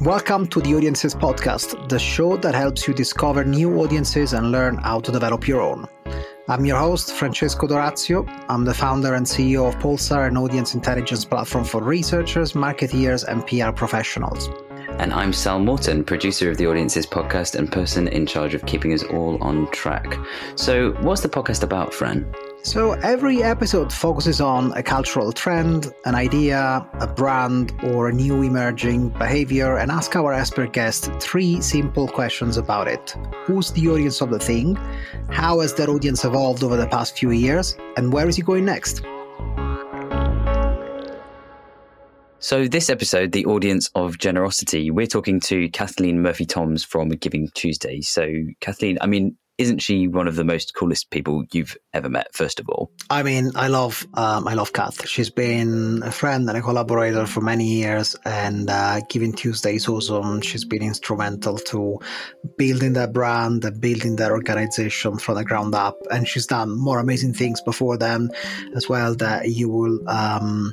Welcome 0.00 0.48
to 0.48 0.60
the 0.60 0.74
Audiences 0.76 1.14
Podcast, 1.14 1.88
the 1.88 1.98
show 1.98 2.36
that 2.36 2.54
helps 2.54 2.86
you 2.86 2.92
discover 2.92 3.42
new 3.42 3.80
audiences 3.80 4.34
and 4.34 4.52
learn 4.52 4.76
how 4.76 5.00
to 5.00 5.10
develop 5.10 5.48
your 5.48 5.62
own. 5.62 5.86
I'm 6.46 6.66
your 6.66 6.76
host, 6.76 7.14
Francesco 7.14 7.66
D'Orazio. 7.66 8.26
I'm 8.50 8.66
the 8.66 8.74
founder 8.74 9.14
and 9.14 9.24
CEO 9.24 9.66
of 9.66 9.76
Pulsar, 9.76 10.28
an 10.28 10.36
audience 10.36 10.74
intelligence 10.74 11.24
platform 11.24 11.64
for 11.64 11.82
researchers, 11.82 12.52
marketeers, 12.52 13.24
and 13.26 13.46
PR 13.46 13.74
professionals. 13.74 14.50
And 14.98 15.14
I'm 15.14 15.32
Sal 15.32 15.58
Morton, 15.58 16.04
producer 16.04 16.50
of 16.50 16.58
the 16.58 16.66
Audiences 16.66 17.06
podcast 17.06 17.54
and 17.54 17.72
person 17.72 18.08
in 18.08 18.26
charge 18.26 18.52
of 18.52 18.66
keeping 18.66 18.92
us 18.92 19.04
all 19.04 19.42
on 19.42 19.70
track. 19.70 20.18
So, 20.54 20.92
what's 21.00 21.22
the 21.22 21.30
podcast 21.30 21.62
about, 21.62 21.94
Fran? 21.94 22.30
So, 22.64 22.92
every 22.92 23.42
episode 23.42 23.92
focuses 23.92 24.40
on 24.40 24.70
a 24.74 24.84
cultural 24.84 25.32
trend, 25.32 25.92
an 26.04 26.14
idea, 26.14 26.88
a 27.00 27.08
brand, 27.08 27.72
or 27.82 28.08
a 28.08 28.12
new 28.12 28.40
emerging 28.42 29.08
behavior, 29.08 29.78
and 29.78 29.90
ask 29.90 30.14
our 30.14 30.32
expert 30.32 30.72
guest 30.72 31.10
three 31.18 31.60
simple 31.60 32.06
questions 32.06 32.56
about 32.56 32.86
it 32.86 33.16
Who's 33.46 33.72
the 33.72 33.88
audience 33.88 34.20
of 34.20 34.30
the 34.30 34.38
thing? 34.38 34.76
How 35.28 35.58
has 35.58 35.74
that 35.74 35.88
audience 35.88 36.24
evolved 36.24 36.62
over 36.62 36.76
the 36.76 36.86
past 36.86 37.18
few 37.18 37.32
years? 37.32 37.76
And 37.96 38.12
where 38.12 38.28
is 38.28 38.38
it 38.38 38.42
going 38.42 38.64
next? 38.64 39.02
So, 42.38 42.68
this 42.68 42.88
episode, 42.88 43.32
the 43.32 43.44
audience 43.46 43.90
of 43.96 44.18
generosity, 44.18 44.92
we're 44.92 45.08
talking 45.08 45.40
to 45.40 45.68
Kathleen 45.70 46.22
Murphy 46.22 46.46
Toms 46.46 46.84
from 46.84 47.08
Giving 47.08 47.48
Tuesday. 47.54 48.02
So, 48.02 48.32
Kathleen, 48.60 48.98
I 49.00 49.08
mean, 49.08 49.36
isn't 49.58 49.80
she 49.80 50.08
one 50.08 50.26
of 50.26 50.36
the 50.36 50.44
most 50.44 50.74
coolest 50.74 51.10
people 51.10 51.44
you've 51.52 51.76
ever 51.92 52.08
met? 52.08 52.34
First 52.34 52.58
of 52.58 52.68
all, 52.68 52.90
I 53.10 53.22
mean, 53.22 53.52
I 53.54 53.68
love 53.68 54.06
um, 54.14 54.48
I 54.48 54.54
love 54.54 54.72
Kath. 54.72 55.06
She's 55.06 55.30
been 55.30 56.02
a 56.02 56.10
friend 56.10 56.48
and 56.48 56.58
a 56.58 56.62
collaborator 56.62 57.26
for 57.26 57.40
many 57.40 57.66
years, 57.66 58.16
and 58.24 58.70
uh, 58.70 59.00
Giving 59.08 59.32
Tuesday 59.32 59.76
is 59.76 59.88
awesome. 59.88 60.40
She's 60.40 60.64
been 60.64 60.82
instrumental 60.82 61.58
to 61.58 61.98
building 62.56 62.94
that 62.94 63.12
brand 63.12 63.64
and 63.64 63.80
building 63.80 64.16
that 64.16 64.30
organization 64.30 65.18
from 65.18 65.34
the 65.36 65.44
ground 65.44 65.74
up, 65.74 65.96
and 66.10 66.26
she's 66.26 66.46
done 66.46 66.76
more 66.78 66.98
amazing 66.98 67.34
things 67.34 67.60
before 67.60 67.96
then 67.96 68.30
as 68.74 68.88
well 68.88 69.14
that 69.16 69.48
you 69.48 69.68
will. 69.68 70.08
Um, 70.08 70.72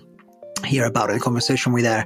hear 0.66 0.86
about 0.86 1.10
in 1.10 1.20
conversation 1.20 1.74
with 1.74 1.86
her. 1.86 2.06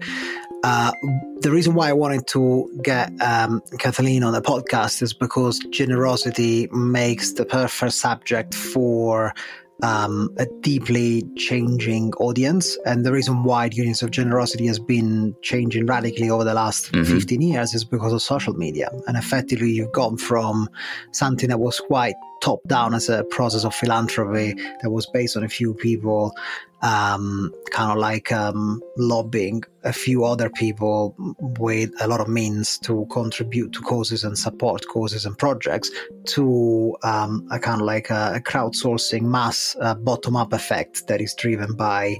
Uh, 0.63 0.93
the 1.41 1.51
reason 1.51 1.73
why 1.73 1.89
I 1.89 1.93
wanted 1.93 2.25
to 2.27 2.71
get 2.83 3.11
um, 3.21 3.61
Kathleen 3.79 4.23
on 4.23 4.31
the 4.31 4.41
podcast 4.41 5.01
is 5.01 5.13
because 5.13 5.59
generosity 5.71 6.67
makes 6.71 7.33
the 7.33 7.45
perfect 7.45 7.93
subject 7.93 8.55
for 8.55 9.33
um, 9.81 10.29
a 10.37 10.45
deeply 10.61 11.23
changing 11.35 12.13
audience. 12.13 12.77
And 12.85 13.05
the 13.05 13.11
reason 13.11 13.43
why 13.43 13.67
the 13.67 13.81
audience 13.81 14.01
of 14.01 14.11
generosity 14.11 14.65
has 14.67 14.79
been 14.79 15.35
changing 15.41 15.85
radically 15.85 16.29
over 16.29 16.45
the 16.45 16.53
last 16.53 16.91
mm-hmm. 16.93 17.11
15 17.11 17.41
years 17.41 17.73
is 17.73 17.83
because 17.83 18.13
of 18.13 18.21
social 18.21 18.53
media. 18.53 18.89
And 19.07 19.17
effectively, 19.17 19.71
you've 19.71 19.91
gone 19.91 20.15
from 20.15 20.69
something 21.11 21.49
that 21.49 21.59
was 21.59 21.81
quite 21.81 22.15
top 22.43 22.59
down 22.67 22.93
as 22.93 23.07
a 23.07 23.23
process 23.25 23.63
of 23.63 23.73
philanthropy 23.73 24.53
that 24.81 24.89
was 24.89 25.05
based 25.13 25.37
on 25.37 25.45
a 25.45 25.47
few 25.47 25.73
people 25.73 26.35
um, 26.83 27.53
kind 27.71 27.91
of 27.91 27.97
like 27.97 28.31
um, 28.33 28.81
lobbying 28.97 29.63
a 29.85 29.93
few 29.93 30.23
other 30.25 30.49
people 30.49 31.15
with 31.39 31.91
a 32.01 32.07
lot 32.07 32.19
of 32.19 32.27
means 32.27 32.77
to 32.79 33.05
contribute 33.09 33.71
to 33.73 33.81
causes 33.81 34.23
and 34.23 34.37
support 34.37 34.85
causes 34.87 35.25
and 35.25 35.37
projects 35.37 35.89
to 36.25 36.95
um, 37.03 37.47
a 37.51 37.59
kind 37.59 37.81
of 37.81 37.87
like 37.87 38.09
a, 38.09 38.33
a 38.35 38.39
crowdsourcing 38.39 39.21
mass 39.21 39.75
uh, 39.81 39.93
bottom 39.95 40.35
up 40.35 40.53
effect 40.53 41.07
that 41.07 41.21
is 41.21 41.33
driven 41.35 41.73
by 41.73 42.15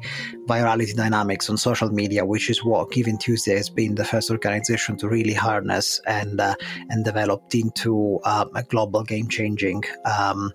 virality 0.48 0.96
dynamics 0.96 1.50
on 1.50 1.58
social 1.58 1.90
media, 1.90 2.26
which 2.26 2.50
is 2.50 2.64
what 2.64 2.92
Giving 2.92 3.18
Tuesday 3.18 3.56
has 3.56 3.70
been 3.70 3.96
the 3.96 4.06
first 4.06 4.30
organization 4.30 4.98
to 4.98 5.08
really 5.08 5.34
harness 5.34 6.02
and 6.06 6.40
uh, 6.40 6.56
and 6.90 7.04
developed 7.06 7.56
into 7.56 8.20
uh, 8.24 8.46
a 8.56 8.64
global 8.64 9.04
game 9.04 9.28
changing 9.28 9.84
um, 10.18 10.52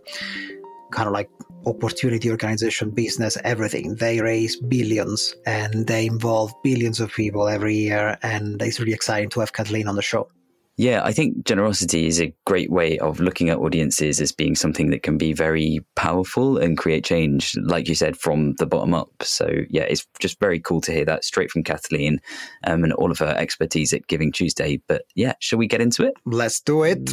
kind 0.90 1.06
of 1.06 1.12
like 1.12 1.28
opportunity 1.66 2.30
organization, 2.30 2.90
business, 2.90 3.36
everything. 3.44 3.96
They 3.96 4.20
raise 4.20 4.56
billions 4.56 5.34
and 5.46 5.86
they 5.86 6.06
involve 6.06 6.52
billions 6.62 7.00
of 7.00 7.12
people 7.12 7.48
every 7.48 7.76
year. 7.76 8.18
And 8.22 8.60
it's 8.62 8.80
really 8.80 8.92
exciting 8.92 9.30
to 9.30 9.40
have 9.40 9.52
Kathleen 9.52 9.88
on 9.88 9.96
the 9.96 10.02
show. 10.02 10.28
Yeah, 10.78 11.02
I 11.04 11.10
think 11.10 11.44
generosity 11.44 12.06
is 12.06 12.20
a 12.20 12.32
great 12.46 12.70
way 12.70 13.00
of 13.00 13.18
looking 13.18 13.48
at 13.48 13.58
audiences 13.58 14.20
as 14.20 14.30
being 14.30 14.54
something 14.54 14.90
that 14.90 15.02
can 15.02 15.18
be 15.18 15.32
very 15.32 15.84
powerful 15.96 16.56
and 16.56 16.78
create 16.78 17.04
change, 17.04 17.56
like 17.64 17.88
you 17.88 17.96
said, 17.96 18.16
from 18.16 18.54
the 18.54 18.66
bottom 18.66 18.94
up. 18.94 19.10
So, 19.20 19.50
yeah, 19.70 19.82
it's 19.82 20.06
just 20.20 20.38
very 20.38 20.60
cool 20.60 20.80
to 20.82 20.92
hear 20.92 21.04
that 21.04 21.24
straight 21.24 21.50
from 21.50 21.64
Kathleen 21.64 22.20
um, 22.64 22.84
and 22.84 22.92
all 22.92 23.10
of 23.10 23.18
her 23.18 23.34
expertise 23.36 23.92
at 23.92 24.06
Giving 24.06 24.30
Tuesday. 24.30 24.80
But 24.86 25.02
yeah, 25.16 25.32
shall 25.40 25.58
we 25.58 25.66
get 25.66 25.80
into 25.80 26.06
it? 26.06 26.14
Let's 26.24 26.60
do 26.60 26.84
it. 26.84 27.12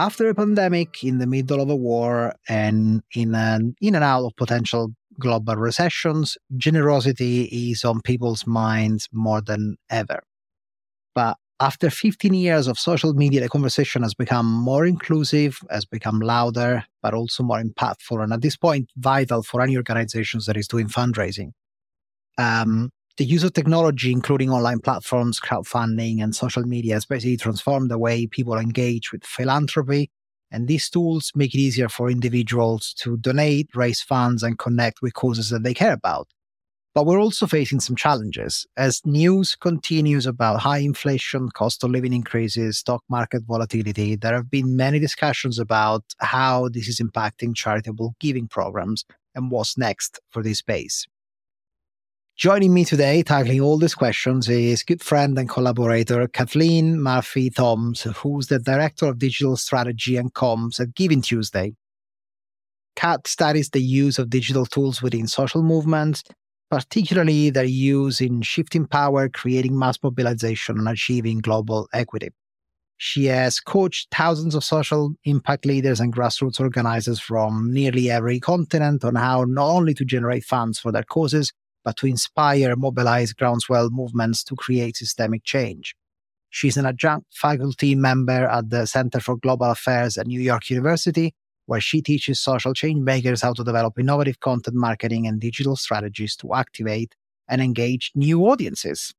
After 0.00 0.30
a 0.30 0.34
pandemic, 0.34 1.04
in 1.04 1.18
the 1.18 1.26
middle 1.26 1.60
of 1.60 1.68
a 1.68 1.76
war, 1.76 2.34
and 2.48 3.02
in 3.14 3.34
an 3.34 3.74
in 3.82 3.94
and 3.94 4.02
out 4.02 4.24
of 4.24 4.34
potential 4.36 4.94
global 5.18 5.56
recessions, 5.56 6.38
generosity 6.56 7.42
is 7.70 7.84
on 7.84 8.00
people's 8.00 8.46
minds 8.46 9.08
more 9.12 9.42
than 9.42 9.76
ever. 9.90 10.20
But 11.14 11.36
after 11.60 11.90
15 11.90 12.32
years 12.32 12.66
of 12.66 12.78
social 12.78 13.12
media, 13.12 13.42
the 13.42 13.50
conversation 13.50 14.02
has 14.02 14.14
become 14.14 14.46
more 14.46 14.86
inclusive, 14.86 15.58
has 15.68 15.84
become 15.84 16.20
louder, 16.20 16.84
but 17.02 17.12
also 17.12 17.42
more 17.42 17.62
impactful, 17.62 18.22
and 18.22 18.32
at 18.32 18.40
this 18.40 18.56
point, 18.56 18.90
vital 18.96 19.42
for 19.42 19.60
any 19.60 19.76
organizations 19.76 20.46
that 20.46 20.56
is 20.56 20.66
doing 20.66 20.88
fundraising. 20.88 21.50
Um, 22.38 22.90
the 23.20 23.26
use 23.26 23.44
of 23.44 23.52
technology, 23.52 24.12
including 24.12 24.48
online 24.48 24.78
platforms, 24.78 25.38
crowdfunding, 25.38 26.22
and 26.22 26.34
social 26.34 26.62
media, 26.62 26.94
has 26.94 27.04
basically 27.04 27.36
transformed 27.36 27.90
the 27.90 27.98
way 27.98 28.26
people 28.26 28.56
engage 28.56 29.12
with 29.12 29.26
philanthropy. 29.26 30.08
And 30.50 30.66
these 30.66 30.88
tools 30.88 31.30
make 31.34 31.54
it 31.54 31.58
easier 31.58 31.90
for 31.90 32.10
individuals 32.10 32.94
to 33.00 33.18
donate, 33.18 33.68
raise 33.74 34.00
funds, 34.00 34.42
and 34.42 34.58
connect 34.58 35.02
with 35.02 35.12
causes 35.12 35.50
that 35.50 35.64
they 35.64 35.74
care 35.74 35.92
about. 35.92 36.28
But 36.94 37.04
we're 37.04 37.20
also 37.20 37.46
facing 37.46 37.80
some 37.80 37.94
challenges. 37.94 38.66
As 38.78 39.02
news 39.04 39.54
continues 39.54 40.24
about 40.24 40.60
high 40.60 40.78
inflation, 40.78 41.50
cost 41.50 41.84
of 41.84 41.90
living 41.90 42.14
increases, 42.14 42.78
stock 42.78 43.04
market 43.10 43.42
volatility, 43.46 44.16
there 44.16 44.34
have 44.34 44.50
been 44.50 44.76
many 44.76 44.98
discussions 44.98 45.58
about 45.58 46.04
how 46.20 46.70
this 46.70 46.88
is 46.88 47.00
impacting 47.00 47.54
charitable 47.54 48.14
giving 48.18 48.48
programs 48.48 49.04
and 49.34 49.50
what's 49.50 49.76
next 49.76 50.20
for 50.30 50.42
this 50.42 50.60
space. 50.60 51.06
Joining 52.40 52.72
me 52.72 52.86
today, 52.86 53.22
tackling 53.22 53.60
all 53.60 53.76
these 53.76 53.94
questions, 53.94 54.48
is 54.48 54.82
good 54.82 55.02
friend 55.02 55.38
and 55.38 55.46
collaborator 55.46 56.26
Kathleen 56.26 56.98
Murphy 56.98 57.50
Toms, 57.50 58.04
who's 58.16 58.46
the 58.46 58.58
Director 58.58 59.04
of 59.04 59.18
Digital 59.18 59.58
Strategy 59.58 60.16
and 60.16 60.32
Comms 60.32 60.80
at 60.80 60.94
Giving 60.94 61.20
Tuesday. 61.20 61.74
Kat 62.96 63.26
studies 63.26 63.68
the 63.68 63.82
use 63.82 64.18
of 64.18 64.30
digital 64.30 64.64
tools 64.64 65.02
within 65.02 65.26
social 65.26 65.62
movements, 65.62 66.24
particularly 66.70 67.50
their 67.50 67.64
use 67.64 68.22
in 68.22 68.40
shifting 68.40 68.86
power, 68.86 69.28
creating 69.28 69.78
mass 69.78 69.98
mobilization, 70.02 70.78
and 70.78 70.88
achieving 70.88 71.40
global 71.40 71.90
equity. 71.92 72.30
She 72.96 73.26
has 73.26 73.60
coached 73.60 74.08
thousands 74.14 74.54
of 74.54 74.64
social 74.64 75.12
impact 75.24 75.66
leaders 75.66 76.00
and 76.00 76.10
grassroots 76.10 76.58
organizers 76.58 77.20
from 77.20 77.70
nearly 77.70 78.10
every 78.10 78.40
continent 78.40 79.04
on 79.04 79.16
how 79.16 79.44
not 79.44 79.68
only 79.68 79.92
to 79.92 80.06
generate 80.06 80.44
funds 80.44 80.78
for 80.78 80.90
their 80.90 81.02
causes, 81.02 81.52
but 81.84 81.96
to 81.96 82.06
inspire 82.06 82.70
and 82.70 82.80
mobilize 82.80 83.32
groundswell 83.32 83.90
movements 83.90 84.44
to 84.44 84.56
create 84.56 84.96
systemic 84.96 85.44
change. 85.44 85.94
She's 86.50 86.76
an 86.76 86.86
adjunct 86.86 87.26
faculty 87.32 87.94
member 87.94 88.46
at 88.46 88.70
the 88.70 88.86
Center 88.86 89.20
for 89.20 89.36
Global 89.36 89.70
Affairs 89.70 90.18
at 90.18 90.26
New 90.26 90.40
York 90.40 90.68
University, 90.68 91.32
where 91.66 91.80
she 91.80 92.02
teaches 92.02 92.40
social 92.40 92.74
change 92.74 93.00
makers 93.00 93.42
how 93.42 93.52
to 93.52 93.62
develop 93.62 93.98
innovative 93.98 94.40
content 94.40 94.76
marketing 94.76 95.26
and 95.26 95.40
digital 95.40 95.76
strategies 95.76 96.34
to 96.36 96.52
activate 96.54 97.14
and 97.48 97.62
engage 97.62 98.10
new 98.16 98.42
audiences. 98.48 99.14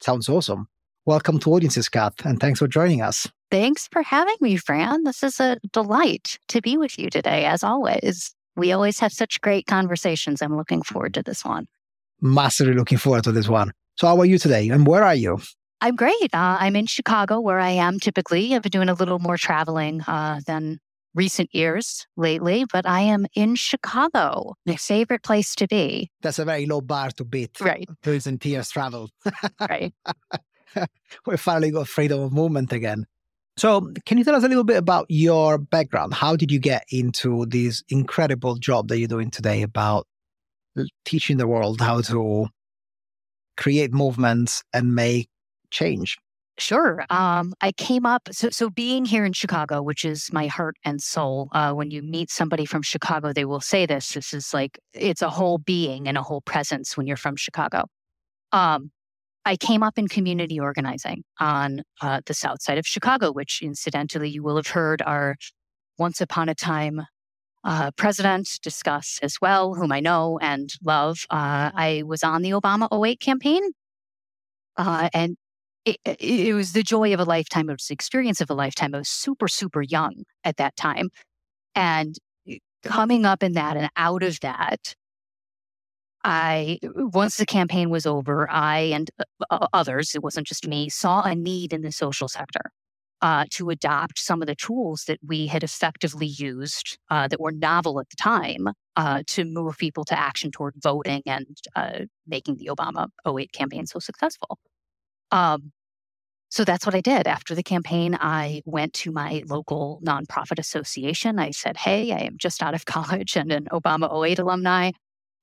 Sounds 0.00 0.28
awesome. 0.28 0.68
Welcome 1.06 1.38
to 1.40 1.52
Audiences, 1.54 1.88
Kath, 1.88 2.26
and 2.26 2.38
thanks 2.40 2.58
for 2.58 2.68
joining 2.68 3.00
us. 3.00 3.28
Thanks 3.50 3.88
for 3.90 4.02
having 4.02 4.36
me, 4.40 4.56
Fran. 4.56 5.04
This 5.04 5.22
is 5.22 5.40
a 5.40 5.56
delight 5.72 6.38
to 6.48 6.60
be 6.60 6.76
with 6.76 6.98
you 6.98 7.08
today, 7.08 7.44
as 7.44 7.62
always. 7.62 8.34
We 8.56 8.72
always 8.72 8.98
have 8.98 9.12
such 9.12 9.40
great 9.40 9.66
conversations. 9.66 10.42
I'm 10.42 10.56
looking 10.56 10.82
forward 10.82 11.14
to 11.14 11.22
this 11.22 11.44
one 11.44 11.68
massively 12.20 12.74
looking 12.74 12.98
forward 12.98 13.24
to 13.24 13.32
this 13.32 13.48
one. 13.48 13.72
So, 13.96 14.06
how 14.06 14.18
are 14.18 14.26
you 14.26 14.38
today 14.38 14.68
and 14.68 14.86
where 14.86 15.02
are 15.02 15.14
you? 15.14 15.38
I'm 15.80 15.96
great. 15.96 16.34
Uh, 16.34 16.56
I'm 16.58 16.74
in 16.74 16.86
Chicago, 16.86 17.40
where 17.40 17.60
I 17.60 17.70
am 17.70 18.00
typically. 18.00 18.54
I've 18.54 18.62
been 18.62 18.70
doing 18.70 18.88
a 18.88 18.94
little 18.94 19.18
more 19.18 19.36
traveling 19.36 20.00
uh, 20.02 20.40
than 20.46 20.78
recent 21.14 21.54
years 21.54 22.06
lately, 22.16 22.64
but 22.72 22.86
I 22.86 23.00
am 23.00 23.26
in 23.34 23.56
Chicago, 23.56 24.54
my 24.66 24.76
favorite 24.76 25.22
place 25.22 25.54
to 25.56 25.66
be. 25.66 26.10
That's 26.22 26.38
a 26.38 26.44
very 26.44 26.66
low 26.66 26.80
bar 26.80 27.10
to 27.12 27.24
beat. 27.24 27.58
Right. 27.60 27.88
Recent 28.06 28.44
years 28.44 28.70
travel. 28.70 29.10
right. 29.68 29.92
we 31.26 31.36
finally 31.36 31.70
got 31.70 31.88
freedom 31.88 32.20
of 32.20 32.32
movement 32.32 32.72
again. 32.72 33.06
So, 33.58 33.90
can 34.04 34.18
you 34.18 34.24
tell 34.24 34.34
us 34.34 34.44
a 34.44 34.48
little 34.48 34.64
bit 34.64 34.76
about 34.76 35.06
your 35.08 35.56
background? 35.56 36.12
How 36.12 36.36
did 36.36 36.52
you 36.52 36.58
get 36.58 36.84
into 36.90 37.46
this 37.46 37.82
incredible 37.88 38.56
job 38.56 38.88
that 38.88 38.98
you're 38.98 39.08
doing 39.08 39.30
today 39.30 39.62
about 39.62 40.06
teaching 41.04 41.36
the 41.36 41.46
world 41.46 41.80
how 41.80 42.00
to 42.02 42.48
create 43.56 43.92
movements 43.92 44.62
and 44.72 44.94
make 44.94 45.28
change? 45.70 46.18
Sure. 46.58 47.04
Um, 47.10 47.52
I 47.60 47.72
came 47.72 48.06
up 48.06 48.28
so 48.32 48.48
so 48.48 48.70
being 48.70 49.04
here 49.04 49.26
in 49.26 49.34
Chicago, 49.34 49.82
which 49.82 50.06
is 50.06 50.32
my 50.32 50.46
heart 50.46 50.76
and 50.84 51.02
soul. 51.02 51.48
Uh, 51.52 51.74
when 51.74 51.90
you 51.90 52.00
meet 52.02 52.30
somebody 52.30 52.64
from 52.64 52.80
Chicago, 52.80 53.34
they 53.34 53.44
will 53.44 53.60
say 53.60 53.84
this. 53.84 54.14
This 54.14 54.32
is 54.32 54.54
like 54.54 54.78
it's 54.94 55.20
a 55.20 55.28
whole 55.28 55.58
being 55.58 56.08
and 56.08 56.16
a 56.16 56.22
whole 56.22 56.40
presence 56.40 56.96
when 56.96 57.06
you're 57.06 57.18
from 57.18 57.36
Chicago. 57.36 57.84
Um, 58.52 58.90
I 59.44 59.56
came 59.56 59.82
up 59.82 59.98
in 59.98 60.08
community 60.08 60.58
organizing 60.58 61.24
on 61.38 61.82
uh, 62.00 62.20
the 62.24 62.34
south 62.34 62.62
side 62.62 62.78
of 62.78 62.86
Chicago, 62.86 63.32
which 63.32 63.60
incidentally 63.62 64.30
you 64.30 64.42
will 64.42 64.56
have 64.56 64.68
heard 64.68 65.02
are 65.02 65.36
once 65.98 66.22
upon 66.22 66.48
a 66.48 66.54
time 66.54 67.02
uh, 67.66 67.90
president 67.96 68.60
discuss 68.62 69.18
as 69.22 69.38
well, 69.42 69.74
whom 69.74 69.90
I 69.90 69.98
know 69.98 70.38
and 70.40 70.70
love. 70.84 71.26
Uh, 71.28 71.74
I 71.74 72.04
was 72.06 72.22
on 72.22 72.42
the 72.42 72.50
Obama 72.50 72.86
08 72.92 73.18
campaign. 73.18 73.60
Uh, 74.76 75.08
and 75.12 75.36
it, 75.84 75.98
it, 76.04 76.54
was 76.54 76.72
the 76.72 76.84
joy 76.84 77.12
of 77.12 77.18
a 77.18 77.24
lifetime. 77.24 77.68
It 77.68 77.72
was 77.72 77.86
the 77.88 77.94
experience 77.94 78.40
of 78.40 78.50
a 78.50 78.54
lifetime. 78.54 78.94
I 78.94 78.98
was 78.98 79.08
super, 79.08 79.48
super 79.48 79.82
young 79.82 80.22
at 80.44 80.58
that 80.58 80.76
time. 80.76 81.08
And 81.74 82.16
coming 82.84 83.24
up 83.24 83.42
in 83.42 83.54
that 83.54 83.76
and 83.76 83.90
out 83.96 84.22
of 84.22 84.38
that, 84.40 84.94
I, 86.22 86.78
once 86.84 87.36
the 87.36 87.46
campaign 87.46 87.90
was 87.90 88.06
over, 88.06 88.48
I 88.48 88.78
and 88.78 89.10
uh, 89.50 89.66
others, 89.72 90.14
it 90.14 90.22
wasn't 90.22 90.46
just 90.46 90.68
me, 90.68 90.88
saw 90.88 91.22
a 91.22 91.34
need 91.34 91.72
in 91.72 91.82
the 91.82 91.90
social 91.90 92.28
sector 92.28 92.70
uh, 93.22 93.44
to 93.50 93.70
adopt 93.70 94.18
some 94.18 94.42
of 94.42 94.46
the 94.46 94.54
tools 94.54 95.04
that 95.06 95.18
we 95.26 95.46
had 95.46 95.62
effectively 95.62 96.26
used 96.26 96.98
uh, 97.10 97.26
that 97.28 97.40
were 97.40 97.52
novel 97.52 97.98
at 98.00 98.08
the 98.10 98.16
time 98.16 98.68
uh, 98.96 99.22
to 99.26 99.44
move 99.44 99.78
people 99.78 100.04
to 100.04 100.18
action 100.18 100.50
toward 100.50 100.74
voting 100.82 101.22
and 101.26 101.46
uh, 101.74 102.00
making 102.26 102.56
the 102.56 102.66
Obama 102.66 103.08
08 103.26 103.52
campaign 103.52 103.86
so 103.86 103.98
successful. 103.98 104.58
Um, 105.30 105.72
so 106.48 106.64
that's 106.64 106.86
what 106.86 106.94
I 106.94 107.00
did. 107.00 107.26
After 107.26 107.54
the 107.54 107.62
campaign, 107.62 108.16
I 108.20 108.62
went 108.64 108.92
to 108.94 109.10
my 109.10 109.42
local 109.46 110.00
nonprofit 110.04 110.58
association. 110.58 111.38
I 111.38 111.50
said, 111.50 111.76
Hey, 111.76 112.12
I 112.12 112.18
am 112.18 112.36
just 112.38 112.62
out 112.62 112.74
of 112.74 112.84
college 112.86 113.36
and 113.36 113.50
an 113.50 113.66
Obama 113.72 114.24
08 114.24 114.38
alumni. 114.38 114.92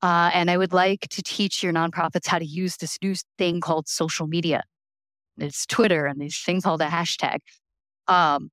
Uh, 0.01 0.31
and 0.33 0.51
I 0.51 0.57
would 0.57 0.73
like 0.73 1.07
to 1.11 1.21
teach 1.21 1.63
your 1.63 1.71
nonprofits 1.71 2.27
how 2.27 2.37
to 2.37 2.45
use 2.45 2.77
this 2.77 2.97
new 3.01 3.15
thing 3.37 3.61
called 3.61 3.87
social 3.87 4.27
media. 4.27 4.63
It's 5.37 5.65
Twitter 5.65 6.05
and 6.05 6.19
these 6.19 6.41
things 6.41 6.63
called 6.63 6.81
a 6.81 6.87
hashtag. 6.87 7.39
Um, 8.07 8.50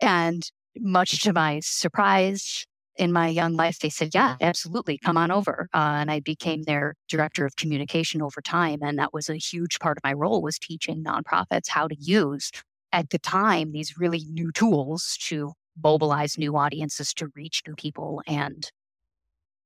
and 0.00 0.42
much 0.78 1.22
to 1.22 1.32
my 1.32 1.60
surprise, 1.60 2.66
in 2.96 3.12
my 3.12 3.28
young 3.28 3.54
life, 3.54 3.78
they 3.78 3.88
said, 3.88 4.10
Yeah, 4.14 4.36
absolutely, 4.40 4.98
come 4.98 5.16
on 5.16 5.30
over. 5.30 5.68
Uh, 5.74 5.96
and 6.00 6.10
I 6.10 6.20
became 6.20 6.64
their 6.64 6.94
director 7.08 7.46
of 7.46 7.56
communication 7.56 8.20
over 8.22 8.40
time. 8.42 8.80
And 8.82 8.98
that 8.98 9.14
was 9.14 9.28
a 9.28 9.36
huge 9.36 9.78
part 9.78 9.96
of 9.96 10.04
my 10.04 10.12
role 10.12 10.42
was 10.42 10.58
teaching 10.58 11.02
nonprofits 11.04 11.68
how 11.68 11.88
to 11.88 11.96
use 11.98 12.50
at 12.92 13.10
the 13.10 13.18
time 13.18 13.72
these 13.72 13.98
really 13.98 14.24
new 14.30 14.52
tools 14.52 15.16
to 15.22 15.52
mobilize 15.82 16.36
new 16.36 16.56
audiences 16.56 17.14
to 17.14 17.28
reach 17.34 17.62
new 17.66 17.74
people 17.74 18.22
and 18.26 18.70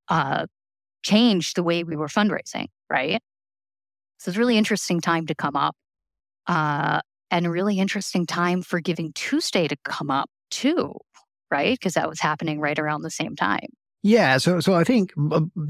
uh, 0.09 0.47
change 1.03 1.55
the 1.55 1.63
way 1.63 1.85
we 1.85 1.97
were 1.97 2.09
fundraising, 2.09 2.69
right? 2.91 3.21
So 4.19 4.31
it's 4.31 4.37
a 4.37 4.41
really 4.41 4.59
interesting 4.59 5.01
time 5.01 5.27
to 5.27 5.35
come 5.35 5.57
up. 5.57 5.77
Uh, 6.47 7.01
and 7.31 7.47
a 7.47 7.51
really 7.51 7.79
interesting 7.79 8.27
time 8.27 8.63
for 8.63 8.81
Giving 8.81 9.13
Tuesday 9.15 9.69
to 9.69 9.77
come 9.85 10.11
up 10.11 10.31
too 10.51 10.93
right? 11.51 11.79
Because 11.79 11.95
that 11.95 12.09
was 12.09 12.21
happening 12.21 12.61
right 12.61 12.79
around 12.79 13.03
the 13.03 13.11
same 13.11 13.37
time. 13.37 13.69
Yeah, 14.03 14.39
so 14.39 14.61
so 14.61 14.75
I 14.75 14.85
think 14.85 15.13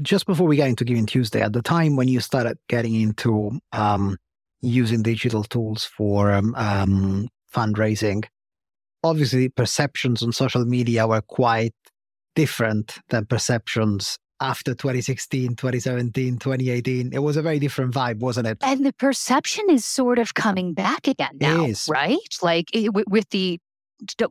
just 0.01 0.25
before 0.27 0.47
we 0.47 0.57
get 0.57 0.69
into 0.69 0.85
Giving 0.85 1.05
Tuesday, 1.05 1.41
at 1.41 1.53
the 1.53 1.61
time 1.61 1.95
when 1.95 2.07
you 2.07 2.19
started 2.19 2.57
getting 2.69 2.93
into 2.93 3.59
um, 3.71 4.17
using 4.61 5.01
digital 5.01 5.43
tools 5.43 5.85
for 5.85 6.31
um, 6.31 6.53
um, 6.55 7.29
fundraising, 7.53 8.25
obviously 9.03 9.49
perceptions 9.49 10.21
on 10.21 10.31
social 10.31 10.65
media 10.65 11.07
were 11.07 11.21
quite 11.21 11.73
different 12.35 12.99
than 13.09 13.25
perceptions 13.25 14.19
after 14.39 14.73
2016, 14.73 15.55
2017, 15.55 16.37
2018. 16.37 17.13
It 17.13 17.19
was 17.19 17.37
a 17.37 17.41
very 17.41 17.59
different 17.59 17.93
vibe, 17.93 18.19
wasn't 18.19 18.47
it? 18.47 18.57
And 18.61 18.85
the 18.85 18.93
perception 18.93 19.65
is 19.69 19.85
sort 19.85 20.19
of 20.19 20.33
coming 20.33 20.73
back 20.73 21.07
again 21.07 21.37
now, 21.39 21.67
right? 21.89 22.17
Like 22.41 22.69
it, 22.73 22.91
with 23.09 23.29
the 23.29 23.59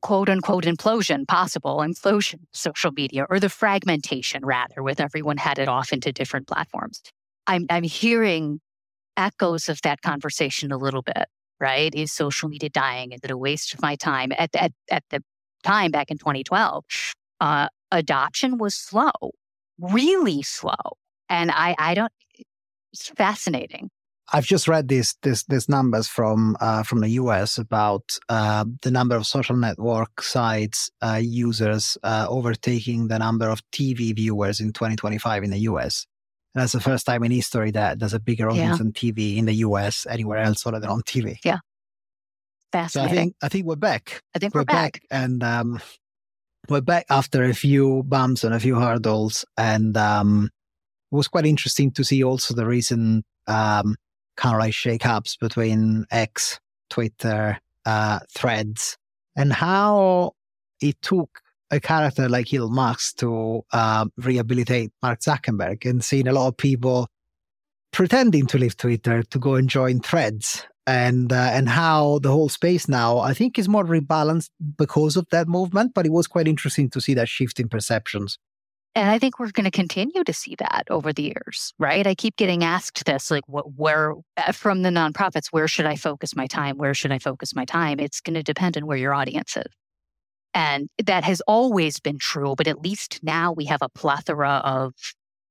quote 0.00 0.29
unquote 0.29 0.64
implosion 0.64 1.26
possible, 1.26 1.79
implosion 1.79 2.41
social 2.53 2.93
media, 2.93 3.26
or 3.29 3.41
the 3.41 3.49
fragmentation 3.49 4.44
rather, 4.44 4.82
with 4.82 5.00
everyone 5.00 5.37
headed 5.37 5.69
off 5.69 5.93
into 5.93 6.12
different 6.12 6.47
platforms. 6.47 7.02
I'm, 7.47 7.67
I'm 7.70 7.82
hearing 7.82 8.61
echoes 9.17 9.69
of 9.69 9.81
that 9.82 10.02
conversation 10.02 10.73
a 10.73 10.76
little 10.76 11.02
bit, 11.02 11.26
right? 11.61 11.94
Is 11.94 12.12
social 12.12 12.49
media 12.49 12.69
dying? 12.69 13.12
Is 13.12 13.20
it 13.23 13.31
a 13.31 13.37
waste 13.37 13.75
of 13.75 13.82
my 13.82 13.97
time? 13.97 14.32
At, 14.37 14.55
at, 14.55 14.73
at 14.91 15.05
the 15.11 15.23
time 15.62 15.91
back 15.91 16.11
in 16.11 16.19
2012, 16.19 16.85
uh, 17.41 17.69
adoption 17.91 18.59
was 18.59 18.75
slow, 18.75 19.12
really 19.78 20.43
slow. 20.43 20.96
And 21.28 21.50
I, 21.50 21.75
I 21.78 21.94
don't, 21.94 22.12
it's 22.93 23.08
fascinating. 23.08 23.90
I've 24.32 24.46
just 24.46 24.67
read 24.67 24.88
these 24.88 25.14
these, 25.23 25.44
these 25.44 25.69
numbers 25.69 26.08
from 26.08 26.56
uh, 26.61 26.82
from 26.82 27.00
the 27.00 27.11
US 27.11 27.58
about 27.58 28.19
uh, 28.28 28.64
the 28.82 28.90
number 28.90 29.14
of 29.14 29.26
social 29.26 29.56
network 29.56 30.20
sites 30.20 30.90
uh, 31.00 31.20
users 31.23 31.96
uh, 32.02 32.26
overtaking 32.28 33.08
the 33.08 33.19
number 33.19 33.49
of 33.49 33.62
TV 33.70 34.14
viewers 34.14 34.61
in 34.61 34.73
2025 34.73 35.44
in 35.44 35.50
the 35.50 35.58
US. 35.58 36.06
And 36.55 36.62
that's 36.62 36.73
the 36.73 36.81
first 36.81 37.06
time 37.06 37.23
in 37.23 37.31
history 37.31 37.70
that 37.73 38.00
there's 38.00 38.14
a 38.14 38.20
bigger 38.20 38.49
audience 38.49 38.78
yeah. 38.78 38.87
on 38.87 38.93
TV 38.93 39.37
in 39.37 39.44
the 39.44 39.55
US 39.55 40.06
anywhere 40.08 40.38
else 40.38 40.67
other 40.67 40.81
than 40.81 40.90
on 40.90 41.02
TV. 41.02 41.37
Yeah, 41.44 41.58
fascinating. 42.73 43.08
So 43.08 43.12
I 43.12 43.17
think 43.17 43.34
I 43.43 43.49
think 43.49 43.67
we're 43.67 43.76
back. 43.76 44.23
I 44.34 44.40
think 44.40 44.55
we're, 44.55 44.62
we're 44.62 44.64
back. 44.64 44.94
back. 44.94 45.02
and 45.11 45.44
um, 45.44 45.81
we're 46.68 46.80
back 46.80 47.06
after 47.10 47.44
a 47.44 47.54
few 47.54 48.02
bumps 48.04 48.44
and 48.44 48.54
a 48.54 48.60
few 48.60 48.76
hurdles, 48.76 49.44
and 49.56 49.96
um, 49.96 50.50
it 51.12 51.14
was 51.14 51.28
quite 51.28 51.46
interesting 51.46 51.90
to 51.92 52.04
see 52.04 52.22
also 52.24 52.54
the 52.54 52.66
recent. 52.66 53.24
Um, 53.46 53.96
kind 54.36 54.54
of 54.54 54.60
like 54.60 54.74
shake-ups 54.74 55.36
between 55.36 56.04
X, 56.10 56.60
Twitter, 56.90 57.58
uh, 57.84 58.20
Threads, 58.36 58.98
and 59.34 59.52
how 59.52 60.32
it 60.80 61.00
took 61.02 61.40
a 61.70 61.80
character 61.80 62.28
like 62.28 62.52
Elon 62.52 62.74
Musk 62.74 63.16
to 63.16 63.64
uh, 63.73 64.06
rehabilitate 64.18 64.92
Mark 65.02 65.20
Zuckerberg, 65.20 65.88
and 65.88 66.04
seeing 66.04 66.28
a 66.28 66.32
lot 66.32 66.49
of 66.49 66.56
people 66.56 67.08
pretending 67.92 68.46
to 68.46 68.58
leave 68.58 68.76
Twitter 68.76 69.23
to 69.23 69.38
go 69.38 69.54
and 69.54 69.68
join 69.68 70.00
Threads, 70.00 70.66
and 70.87 71.33
uh, 71.33 71.50
and 71.52 71.69
how 71.69 72.19
the 72.21 72.31
whole 72.31 72.49
space 72.49 72.88
now 72.88 73.19
I 73.19 73.35
think 73.35 73.59
is 73.59 73.69
more 73.69 73.85
rebalanced 73.85 74.50
because 74.78 75.16
of 75.16 75.26
that 75.31 75.49
movement. 75.49 75.93
But 75.95 76.07
it 76.07 76.12
was 76.12 76.26
quite 76.26 76.49
interesting 76.49 76.90
to 76.90 77.00
see 77.00 77.14
that 77.14 77.28
shift 77.28 77.61
in 77.61 77.69
perceptions. 77.69 78.38
And 78.95 79.11
I 79.11 79.19
think 79.19 79.38
we're 79.38 79.50
going 79.50 79.64
to 79.64 79.71
continue 79.71 80.25
to 80.25 80.33
see 80.33 80.55
that 80.59 80.85
over 80.88 81.12
the 81.12 81.25
years, 81.25 81.75
right? 81.78 82.07
I 82.07 82.14
keep 82.14 82.37
getting 82.37 82.64
asked 82.64 83.05
this, 83.05 83.31
like, 83.31 83.47
what, 83.47 83.75
where, 83.75 84.14
uh, 84.38 84.52
from 84.52 84.81
the 84.85 84.88
nonprofits, 84.88 85.49
where 85.49 85.69
should 85.69 85.85
I 85.85 85.97
focus 85.97 86.35
my 86.35 86.47
time? 86.47 86.78
Where 86.78 86.95
should 86.95 87.12
I 87.12 87.19
focus 87.19 87.55
my 87.55 87.66
time? 87.66 88.00
It's 88.00 88.23
going 88.23 88.33
to 88.33 88.43
depend 88.43 88.78
on 88.78 88.87
where 88.87 88.97
your 88.97 89.12
audience 89.12 89.55
is. 89.55 89.71
And 90.55 90.88
that 91.05 91.25
has 91.25 91.43
always 91.43 92.00
been 92.00 92.19
true, 92.19 92.55
but 92.57 92.66
at 92.66 92.81
least 92.81 93.21
now 93.23 93.52
we 93.52 93.66
have 93.66 93.83
a 93.83 93.90
plethora 93.90 94.62
of 94.64 94.95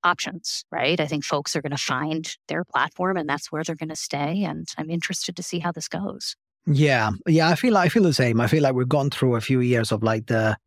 options, 0.06 0.64
right? 0.72 1.00
I 1.00 1.08
think 1.08 1.26
folks 1.26 1.56
are 1.56 1.62
going 1.62 1.72
to 1.72 1.78
find 1.78 2.36
their 2.48 2.64
platform 2.64 3.18
and 3.18 3.28
that's 3.28 3.52
where 3.52 3.64
they're 3.64 3.76
going 3.76 3.90
to 3.90 3.96
stay. 3.96 4.44
And 4.44 4.68
I'm 4.78 4.90
interested 4.90 5.36
to 5.36 5.44
see 5.44 5.60
how 5.60 5.72
this 5.72 5.88
goes. 5.88 6.36
Yeah. 6.68 7.12
Yeah. 7.28 7.50
I 7.50 7.56
feel, 7.56 7.78
I 7.78 7.90
feel 7.90 8.04
the 8.04 8.14
same. 8.14 8.40
I 8.40 8.48
feel 8.48 8.64
like 8.64 8.74
we've 8.74 8.90
gone 8.90 9.10
through 9.10 9.36
a 9.36 9.42
few 9.42 9.60
years 9.60 9.92
of 9.92 10.04
like 10.04 10.28
the, 10.28 10.58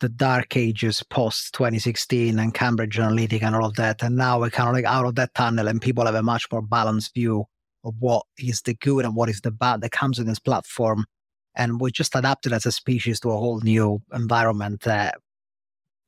the 0.00 0.08
dark 0.08 0.56
ages 0.56 1.02
post 1.10 1.54
2016 1.54 2.38
and 2.38 2.54
Cambridge 2.54 2.98
Analytica 2.98 3.42
and 3.42 3.56
all 3.56 3.64
of 3.64 3.74
that. 3.76 4.02
And 4.02 4.16
now 4.16 4.40
we're 4.40 4.50
kind 4.50 4.68
of 4.68 4.74
like 4.74 4.84
out 4.84 5.06
of 5.06 5.14
that 5.16 5.34
tunnel 5.34 5.66
and 5.66 5.80
people 5.80 6.04
have 6.06 6.14
a 6.14 6.22
much 6.22 6.46
more 6.52 6.62
balanced 6.62 7.14
view 7.14 7.46
of 7.84 7.94
what 7.98 8.24
is 8.38 8.62
the 8.62 8.74
good 8.74 9.04
and 9.04 9.16
what 9.16 9.28
is 9.28 9.40
the 9.40 9.50
bad 9.50 9.80
that 9.80 9.92
comes 9.92 10.18
in 10.18 10.26
this 10.26 10.38
platform. 10.38 11.06
And 11.54 11.80
we 11.80 11.90
just 11.90 12.14
adapted 12.14 12.52
as 12.52 12.66
a 12.66 12.72
species 12.72 13.18
to 13.20 13.30
a 13.30 13.36
whole 13.36 13.60
new 13.60 14.00
environment 14.12 14.82
that 14.82 15.16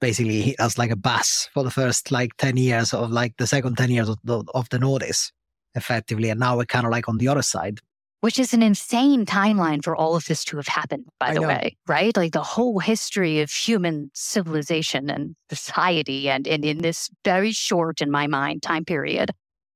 basically 0.01 0.57
as 0.59 0.79
like 0.79 0.91
a 0.91 0.97
bus 0.97 1.49
for 1.55 1.63
the 1.63 1.71
first 1.71 2.11
like 2.11 2.37
10 2.39 2.57
years 2.57 2.95
of 2.95 3.11
like 3.11 3.37
the 3.37 3.47
second 3.47 3.77
10 3.77 3.91
years 3.91 4.09
of 4.09 4.19
the, 4.25 4.43
of 4.55 4.69
the 4.71 4.79
notice 4.79 5.33
effectively. 5.75 6.31
And 6.31 6.41
now 6.41 6.57
we're 6.57 6.65
kind 6.65 6.87
of 6.87 6.93
like 6.93 7.09
on 7.09 7.19
the 7.19 7.29
other 7.29 7.43
side 7.43 7.81
which 8.21 8.39
is 8.39 8.53
an 8.53 8.63
insane 8.63 9.25
timeline 9.25 9.83
for 9.83 9.97
all 9.97 10.15
of 10.15 10.27
this 10.27 10.45
to 10.45 10.57
have 10.59 10.69
happened, 10.69 11.07
by 11.19 11.33
the 11.33 11.43
way, 11.43 11.77
right? 11.89 12.15
Like 12.17 12.33
the 12.33 12.43
whole 12.43 12.79
history 12.79 13.41
of 13.41 13.51
human 13.51 14.11
civilization 14.15 15.09
and 15.09 15.35
society, 15.51 16.29
and, 16.29 16.47
and 16.47 16.65
in 16.65 16.79
this 16.79 17.09
very 17.25 17.53
short, 17.53 18.03
in 18.03 18.11
my 18.11 18.27
mind, 18.27 18.63
time 18.63 18.85
period, 18.85 19.31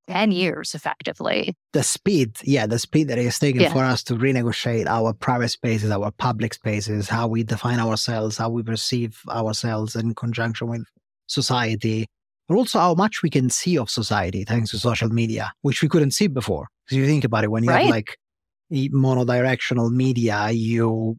10 0.09 0.33
years 0.33 0.75
effectively. 0.75 1.55
The 1.73 1.83
speed, 1.83 2.37
yeah, 2.43 2.67
the 2.67 2.79
speed 2.79 3.09
that 3.09 3.19
it 3.19 3.25
has 3.25 3.39
taken 3.39 3.63
yeah. 3.63 3.73
for 3.73 3.85
us 3.85 4.03
to 4.05 4.15
renegotiate 4.15 4.87
our 4.87 5.13
private 5.13 5.49
spaces, 5.49 5.91
our 5.91 6.11
public 6.11 6.55
spaces, 6.55 7.09
how 7.09 7.27
we 7.27 7.43
define 7.43 7.81
ourselves, 7.81 8.37
how 8.37 8.51
we 8.51 8.63
perceive 8.63 9.21
ourselves 9.31 9.97
in 9.97 10.15
conjunction 10.15 10.69
with 10.69 10.85
society, 11.27 12.07
but 12.49 12.57
also 12.57 12.79
how 12.79 12.95
much 12.95 13.23
we 13.23 13.31
can 13.31 13.51
see 13.51 13.79
of 13.79 13.89
society 13.89 14.45
thanks 14.45 14.71
to 14.71 14.79
social 14.79 15.09
media, 15.09 15.53
which 15.63 15.83
we 15.83 15.89
couldn't 15.89 16.11
see 16.11 16.27
before. 16.27 16.69
Because 16.85 16.99
you 16.99 17.07
think 17.07 17.25
about 17.25 17.45
it, 17.45 17.51
when 17.51 17.65
you 17.65 17.71
right. 17.71 17.87
have 17.87 17.91
like 17.91 18.19
monodirectional 18.73 19.91
media, 19.91 20.51
you 20.51 21.17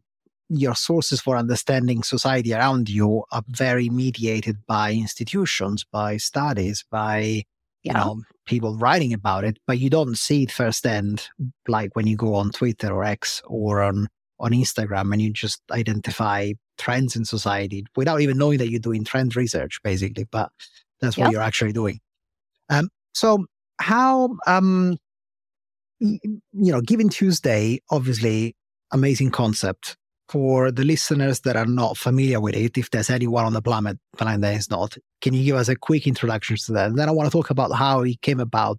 your 0.48 0.76
sources 0.76 1.20
for 1.20 1.36
understanding 1.36 2.04
society 2.04 2.54
around 2.54 2.88
you 2.88 3.24
are 3.32 3.42
very 3.48 3.88
mediated 3.88 4.56
by 4.66 4.92
institutions, 4.92 5.84
by 5.90 6.16
studies, 6.16 6.84
by 6.88 7.42
you 7.86 7.92
know 7.92 8.22
people 8.46 8.76
writing 8.76 9.12
about 9.12 9.44
it, 9.44 9.58
but 9.66 9.78
you 9.78 9.88
don't 9.88 10.16
see 10.16 10.42
it 10.42 10.50
firsthand, 10.50 11.28
like 11.68 11.94
when 11.94 12.06
you 12.06 12.16
go 12.16 12.34
on 12.34 12.50
Twitter 12.50 12.92
or 12.92 13.04
X 13.04 13.42
or 13.46 13.82
on 13.82 14.08
on 14.38 14.50
Instagram 14.50 15.12
and 15.12 15.22
you 15.22 15.32
just 15.32 15.62
identify 15.70 16.52
trends 16.76 17.16
in 17.16 17.24
society 17.24 17.84
without 17.96 18.20
even 18.20 18.36
knowing 18.36 18.58
that 18.58 18.70
you're 18.70 18.80
doing 18.80 19.04
trend 19.04 19.34
research, 19.36 19.80
basically. 19.82 20.24
But 20.24 20.50
that's 21.00 21.16
what 21.16 21.30
you're 21.30 21.40
actually 21.40 21.72
doing. 21.72 22.00
Um, 22.68 22.88
so 23.14 23.46
how 23.78 24.36
um, 24.46 24.98
you 26.00 26.40
know, 26.52 26.80
Giving 26.80 27.08
Tuesday, 27.08 27.80
obviously, 27.90 28.56
amazing 28.92 29.30
concept 29.30 29.96
for 30.28 30.70
the 30.70 30.84
listeners 30.84 31.40
that 31.40 31.56
are 31.56 31.66
not 31.66 31.96
familiar 31.96 32.40
with 32.40 32.56
it, 32.56 32.76
if 32.76 32.90
there's 32.90 33.10
anyone 33.10 33.44
on 33.44 33.52
the 33.52 33.62
planet, 33.62 33.98
planet 34.16 34.40
that 34.40 34.54
is 34.54 34.70
not, 34.70 34.96
can 35.20 35.34
you 35.34 35.44
give 35.44 35.56
us 35.56 35.68
a 35.68 35.76
quick 35.76 36.06
introduction 36.06 36.56
to 36.56 36.72
that? 36.72 36.88
And 36.88 36.98
then 36.98 37.08
I 37.08 37.12
want 37.12 37.30
to 37.30 37.32
talk 37.36 37.50
about 37.50 37.72
how 37.72 38.00
it 38.00 38.20
came 38.22 38.40
about 38.40 38.78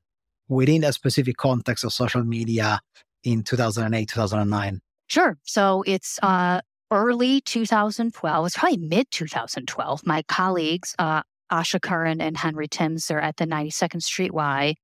within 0.49 0.83
a 0.83 0.93
specific 0.93 1.37
context 1.37 1.83
of 1.83 1.93
social 1.93 2.23
media 2.23 2.79
in 3.23 3.43
2008, 3.43 4.09
2009. 4.09 4.81
Sure. 5.07 5.37
So 5.43 5.83
it's 5.85 6.19
uh, 6.21 6.61
early 6.91 7.41
2012. 7.41 8.45
It's 8.45 8.57
probably 8.57 8.77
mid 8.77 9.09
2012. 9.11 10.05
My 10.05 10.23
colleagues, 10.23 10.95
uh, 10.99 11.23
Asha 11.51 11.81
Curran 11.81 12.19
and 12.19 12.35
Henry 12.37 12.67
Timms, 12.67 13.09
are 13.09 13.19
at 13.19 13.37
the 13.37 13.45
92nd 13.45 14.03
Street 14.03 14.33
Y 14.33 14.75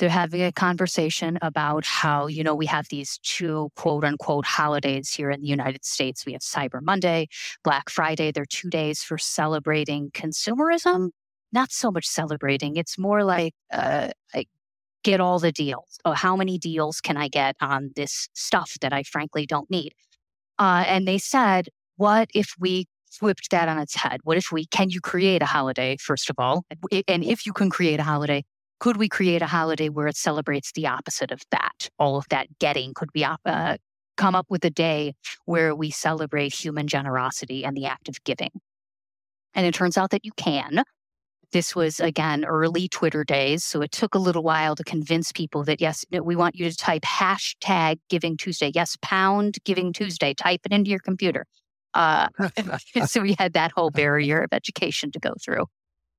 they're 0.00 0.08
having 0.08 0.42
a 0.42 0.50
conversation 0.50 1.38
about 1.42 1.84
how, 1.84 2.26
you 2.26 2.42
know, 2.42 2.54
we 2.54 2.64
have 2.66 2.88
these 2.88 3.18
two 3.22 3.70
quote 3.76 4.02
unquote 4.02 4.46
holidays 4.46 5.12
here 5.12 5.30
in 5.30 5.42
the 5.42 5.46
United 5.46 5.84
States. 5.84 6.24
We 6.24 6.32
have 6.32 6.40
Cyber 6.40 6.80
Monday, 6.80 7.28
Black 7.62 7.90
Friday. 7.90 8.32
They're 8.32 8.46
two 8.46 8.70
days 8.70 9.02
for 9.02 9.18
celebrating 9.18 10.10
consumerism. 10.10 11.10
Not 11.52 11.70
so 11.70 11.90
much 11.90 12.06
celebrating. 12.06 12.76
It's 12.76 12.98
more 12.98 13.22
like, 13.24 13.52
uh, 13.72 14.08
get 15.02 15.20
all 15.20 15.38
the 15.38 15.52
deals. 15.52 15.98
Oh, 16.04 16.12
how 16.12 16.34
many 16.34 16.58
deals 16.58 17.00
can 17.00 17.16
I 17.16 17.28
get 17.28 17.56
on 17.60 17.90
this 17.94 18.28
stuff 18.34 18.76
that 18.80 18.92
I 18.92 19.02
frankly 19.02 19.46
don't 19.46 19.70
need? 19.70 19.94
Uh, 20.58 20.84
and 20.86 21.06
they 21.06 21.18
said, 21.18 21.68
what 21.96 22.28
if 22.34 22.54
we 22.58 22.86
flipped 23.10 23.50
that 23.50 23.68
on 23.68 23.78
its 23.78 23.96
head? 23.96 24.20
What 24.24 24.36
if 24.36 24.52
we, 24.52 24.66
can 24.66 24.90
you 24.90 25.00
create 25.00 25.42
a 25.42 25.46
holiday, 25.46 25.96
first 25.98 26.30
of 26.30 26.36
all? 26.38 26.64
And 27.08 27.24
if 27.24 27.44
you 27.44 27.52
can 27.52 27.70
create 27.70 27.98
a 28.00 28.02
holiday, 28.02 28.44
could 28.80 28.96
we 28.96 29.08
create 29.08 29.42
a 29.42 29.46
holiday 29.46 29.88
where 29.88 30.08
it 30.08 30.16
celebrates 30.16 30.72
the 30.72 30.86
opposite 30.86 31.30
of 31.30 31.42
that? 31.50 31.88
All 31.98 32.16
of 32.16 32.26
that 32.30 32.58
getting 32.58 32.94
could 32.94 33.10
we 33.14 33.24
uh, 33.24 33.76
come 34.16 34.34
up 34.34 34.46
with 34.48 34.64
a 34.64 34.70
day 34.70 35.14
where 35.44 35.74
we 35.74 35.90
celebrate 35.90 36.52
human 36.52 36.88
generosity 36.88 37.64
and 37.64 37.76
the 37.76 37.86
act 37.86 38.08
of 38.08 38.22
giving. 38.24 38.50
And 39.54 39.66
it 39.66 39.74
turns 39.74 39.98
out 39.98 40.10
that 40.10 40.24
you 40.24 40.32
can. 40.32 40.82
This 41.52 41.74
was 41.74 42.00
again 42.00 42.44
early 42.44 42.88
Twitter 42.88 43.24
days, 43.24 43.64
so 43.64 43.82
it 43.82 43.90
took 43.90 44.14
a 44.14 44.18
little 44.18 44.44
while 44.44 44.76
to 44.76 44.84
convince 44.84 45.32
people 45.32 45.64
that 45.64 45.80
yes, 45.80 46.04
we 46.12 46.36
want 46.36 46.54
you 46.54 46.70
to 46.70 46.76
type 46.76 47.02
hashtag 47.02 47.98
Giving 48.08 48.36
Tuesday. 48.36 48.70
Yes, 48.72 48.96
pound 49.02 49.56
Giving 49.64 49.92
Tuesday. 49.92 50.32
Type 50.32 50.60
it 50.64 50.72
into 50.72 50.90
your 50.90 51.00
computer. 51.00 51.46
Uh, 51.92 52.28
so 53.06 53.20
we 53.20 53.34
had 53.36 53.52
that 53.54 53.72
whole 53.72 53.90
barrier 53.90 54.40
of 54.42 54.52
education 54.52 55.10
to 55.10 55.18
go 55.18 55.34
through, 55.44 55.66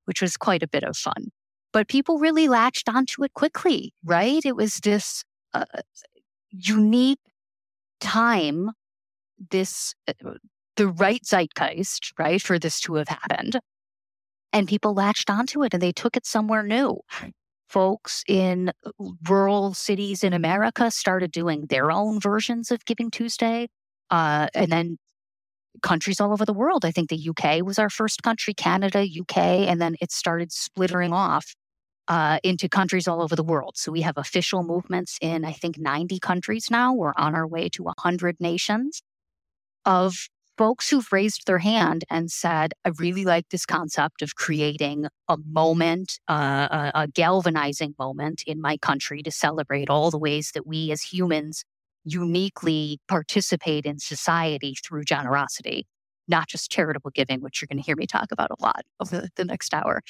which 0.03 0.22
was 0.22 0.36
quite 0.36 0.63
a 0.63 0.68
bit 0.68 0.84
of 0.84 0.98
fun 0.98 1.32
but 1.71 1.87
people 1.87 2.17
really 2.17 2.47
latched 2.47 2.89
onto 2.89 3.23
it 3.23 3.33
quickly, 3.33 3.93
right? 4.03 4.45
It 4.45 4.55
was 4.55 4.75
this 4.75 5.23
uh, 5.53 5.65
unique 6.49 7.19
time, 7.99 8.71
this, 9.49 9.95
uh, 10.07 10.33
the 10.75 10.87
right 10.87 11.23
zeitgeist, 11.23 12.13
right, 12.19 12.41
for 12.41 12.59
this 12.59 12.79
to 12.81 12.95
have 12.95 13.07
happened. 13.07 13.59
And 14.53 14.67
people 14.67 14.93
latched 14.93 15.29
onto 15.29 15.63
it 15.63 15.73
and 15.73 15.81
they 15.81 15.93
took 15.93 16.17
it 16.17 16.25
somewhere 16.25 16.63
new. 16.63 16.99
Folks 17.69 18.23
in 18.27 18.73
uh, 18.85 18.91
rural 19.29 19.73
cities 19.73 20.23
in 20.25 20.33
America 20.33 20.91
started 20.91 21.31
doing 21.31 21.67
their 21.67 21.89
own 21.89 22.19
versions 22.19 22.69
of 22.69 22.83
Giving 22.85 23.09
Tuesday. 23.11 23.69
Uh, 24.09 24.47
and 24.53 24.69
then 24.69 24.97
countries 25.81 26.19
all 26.19 26.33
over 26.33 26.45
the 26.45 26.53
world. 26.53 26.83
I 26.83 26.91
think 26.91 27.09
the 27.09 27.29
UK 27.29 27.65
was 27.65 27.79
our 27.79 27.89
first 27.89 28.23
country, 28.23 28.53
Canada, 28.53 29.03
UK, 29.03 29.37
and 29.37 29.81
then 29.81 29.95
it 30.01 30.11
started 30.11 30.51
splittering 30.51 31.13
off 31.13 31.55
uh, 32.08 32.39
into 32.43 32.67
countries 32.67 33.08
all 33.08 33.22
over 33.22 33.36
the 33.36 33.43
world. 33.43 33.77
So 33.77 33.91
we 33.91 34.01
have 34.01 34.17
official 34.17 34.63
movements 34.63 35.17
in, 35.22 35.46
I 35.46 35.53
think, 35.53 35.77
90 35.77 36.20
countries 36.20 36.67
now. 36.70 36.93
We're 36.93 37.13
on 37.17 37.36
our 37.36 37.48
way 37.48 37.70
to 37.70 37.84
100 37.84 38.38
nations 38.39 39.01
of 39.86 40.27
folks 40.58 40.89
who've 40.89 41.12
raised 41.12 41.48
their 41.48 41.60
hand 41.60 42.03
and 42.10 42.31
said, 42.31 42.74
I 42.86 42.91
really 43.00 43.25
like 43.25 43.50
this 43.50 43.65
concept 43.65 44.22
of 44.22 44.36
creating 44.36 45.05
a 45.27 45.38
moment, 45.38 46.20
uh, 46.29 46.91
a, 46.93 47.01
a 47.03 47.08
galvanizing 47.08 47.96
moment 47.98 48.43
in 48.46 48.62
my 48.62 48.77
country 48.77 49.24
to 49.24 49.31
celebrate 49.31 49.89
all 49.89 50.12
the 50.12 50.20
ways 50.20 50.51
that 50.53 50.67
we 50.67 50.91
as 50.91 51.01
humans 51.01 51.63
uniquely 52.03 53.00
participate 53.08 53.86
in 53.86 54.00
society 54.00 54.75
through 54.86 55.03
generosity, 55.03 55.86
not 56.27 56.48
just 56.48 56.72
charitable 56.72 57.12
giving, 57.13 57.41
which 57.41 57.62
you're 57.62 57.67
going 57.67 57.81
to 57.81 57.86
hear 57.86 57.96
me 57.96 58.05
talk 58.05 58.31
about 58.31 58.51
a 58.51 58.62
lot 58.62 58.84
over 59.00 59.29
the 59.36 59.46
next 59.46 59.74
hour. 59.74 60.01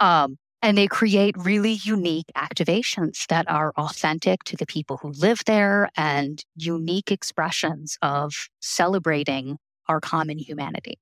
Um, 0.00 0.36
and 0.62 0.76
they 0.76 0.86
create 0.86 1.34
really 1.38 1.78
unique 1.82 2.30
activations 2.36 3.26
that 3.28 3.48
are 3.50 3.72
authentic 3.76 4.44
to 4.44 4.56
the 4.56 4.66
people 4.66 4.98
who 4.98 5.10
live 5.12 5.42
there 5.46 5.90
and 5.96 6.44
unique 6.56 7.10
expressions 7.10 7.96
of 8.02 8.32
celebrating 8.60 9.58
our 9.88 10.00
common 10.00 10.38
humanity. 10.38 10.98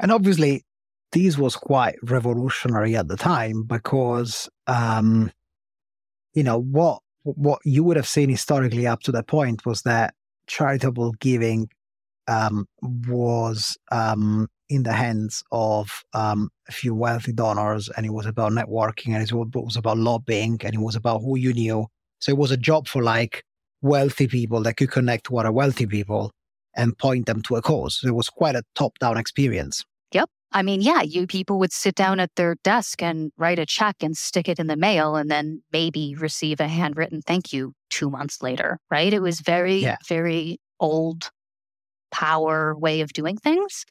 And 0.00 0.12
obviously, 0.12 0.64
this 1.12 1.36
was 1.36 1.56
quite 1.56 1.96
revolutionary 2.02 2.96
at 2.96 3.08
the 3.08 3.16
time 3.16 3.64
because, 3.64 4.48
um, 4.66 5.32
you 6.34 6.42
know, 6.42 6.60
what 6.60 7.00
what 7.24 7.60
you 7.64 7.84
would 7.84 7.96
have 7.96 8.08
seen 8.08 8.30
historically 8.30 8.86
up 8.86 9.02
to 9.02 9.12
that 9.12 9.26
point 9.26 9.66
was 9.66 9.82
that 9.82 10.14
charitable 10.46 11.12
giving 11.20 11.68
um, 12.26 12.66
was 12.80 13.76
um, 13.90 14.48
in 14.68 14.82
the 14.82 14.92
hands 14.92 15.42
of 15.50 16.04
um, 16.12 16.50
a 16.68 16.72
few 16.72 16.94
wealthy 16.94 17.32
donors, 17.32 17.88
and 17.96 18.04
it 18.04 18.12
was 18.12 18.26
about 18.26 18.52
networking, 18.52 19.14
and 19.14 19.22
it 19.22 19.32
was 19.32 19.76
about 19.76 19.98
lobbying, 19.98 20.60
and 20.64 20.74
it 20.74 20.80
was 20.80 20.96
about 20.96 21.20
who 21.20 21.36
you 21.36 21.52
knew. 21.52 21.86
So 22.20 22.30
it 22.30 22.38
was 22.38 22.50
a 22.50 22.56
job 22.56 22.88
for 22.88 23.02
like 23.02 23.44
wealthy 23.80 24.26
people 24.26 24.62
that 24.62 24.76
could 24.76 24.90
connect 24.90 25.26
to 25.26 25.38
other 25.38 25.52
wealthy 25.52 25.86
people 25.86 26.32
and 26.74 26.96
point 26.98 27.26
them 27.26 27.42
to 27.42 27.56
a 27.56 27.62
cause. 27.62 28.00
So 28.00 28.08
it 28.08 28.14
was 28.14 28.28
quite 28.28 28.56
a 28.56 28.62
top-down 28.74 29.16
experience. 29.16 29.84
Yep. 30.12 30.28
I 30.52 30.62
mean, 30.62 30.80
yeah, 30.80 31.02
you 31.02 31.26
people 31.26 31.58
would 31.58 31.72
sit 31.72 31.94
down 31.94 32.20
at 32.20 32.34
their 32.36 32.56
desk 32.64 33.02
and 33.02 33.32
write 33.36 33.58
a 33.58 33.66
check 33.66 33.96
and 34.00 34.16
stick 34.16 34.48
it 34.48 34.58
in 34.58 34.66
the 34.66 34.76
mail 34.76 35.16
and 35.16 35.30
then 35.30 35.62
maybe 35.72 36.14
receive 36.14 36.60
a 36.60 36.68
handwritten 36.68 37.20
thank 37.22 37.52
you 37.52 37.72
two 37.90 38.10
months 38.10 38.42
later, 38.42 38.78
right? 38.90 39.12
It 39.12 39.20
was 39.20 39.40
very, 39.40 39.76
yeah. 39.76 39.96
very 40.06 40.58
old 40.80 41.30
power 42.10 42.74
way 42.76 43.00
of 43.00 43.12
doing 43.12 43.36
things. 43.36 43.84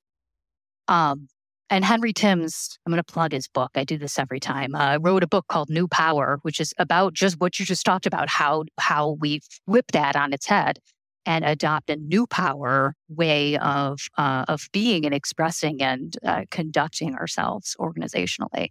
Um, 0.87 1.27
and 1.69 1.83
Henry 1.83 2.13
Timms, 2.13 2.79
I'm 2.85 2.91
going 2.91 3.03
to 3.03 3.11
plug 3.11 3.33
his 3.33 3.47
book. 3.47 3.71
I 3.75 3.83
do 3.83 3.97
this 3.97 4.17
every 4.17 4.39
time. 4.39 4.73
Uh, 4.73 4.99
wrote 5.01 5.23
a 5.23 5.27
book 5.27 5.47
called 5.47 5.69
New 5.69 5.87
Power, 5.87 6.39
which 6.43 6.61
is 6.61 6.73
about 6.77 7.13
just 7.13 7.39
what 7.39 7.59
you 7.59 7.65
just 7.65 7.85
talked 7.85 8.05
about 8.05 8.29
how 8.29 8.63
how 8.79 9.17
we 9.19 9.41
flip 9.65 9.91
that 9.91 10.15
on 10.15 10.31
its 10.31 10.45
head 10.45 10.79
and 11.25 11.43
adopt 11.43 11.89
a 11.89 11.97
new 11.97 12.25
power 12.25 12.95
way 13.09 13.57
of 13.57 13.99
uh, 14.17 14.45
of 14.47 14.69
being 14.71 15.05
and 15.05 15.13
expressing 15.13 15.81
and 15.81 16.15
uh, 16.25 16.43
conducting 16.49 17.15
ourselves 17.15 17.75
organizationally. 17.79 18.69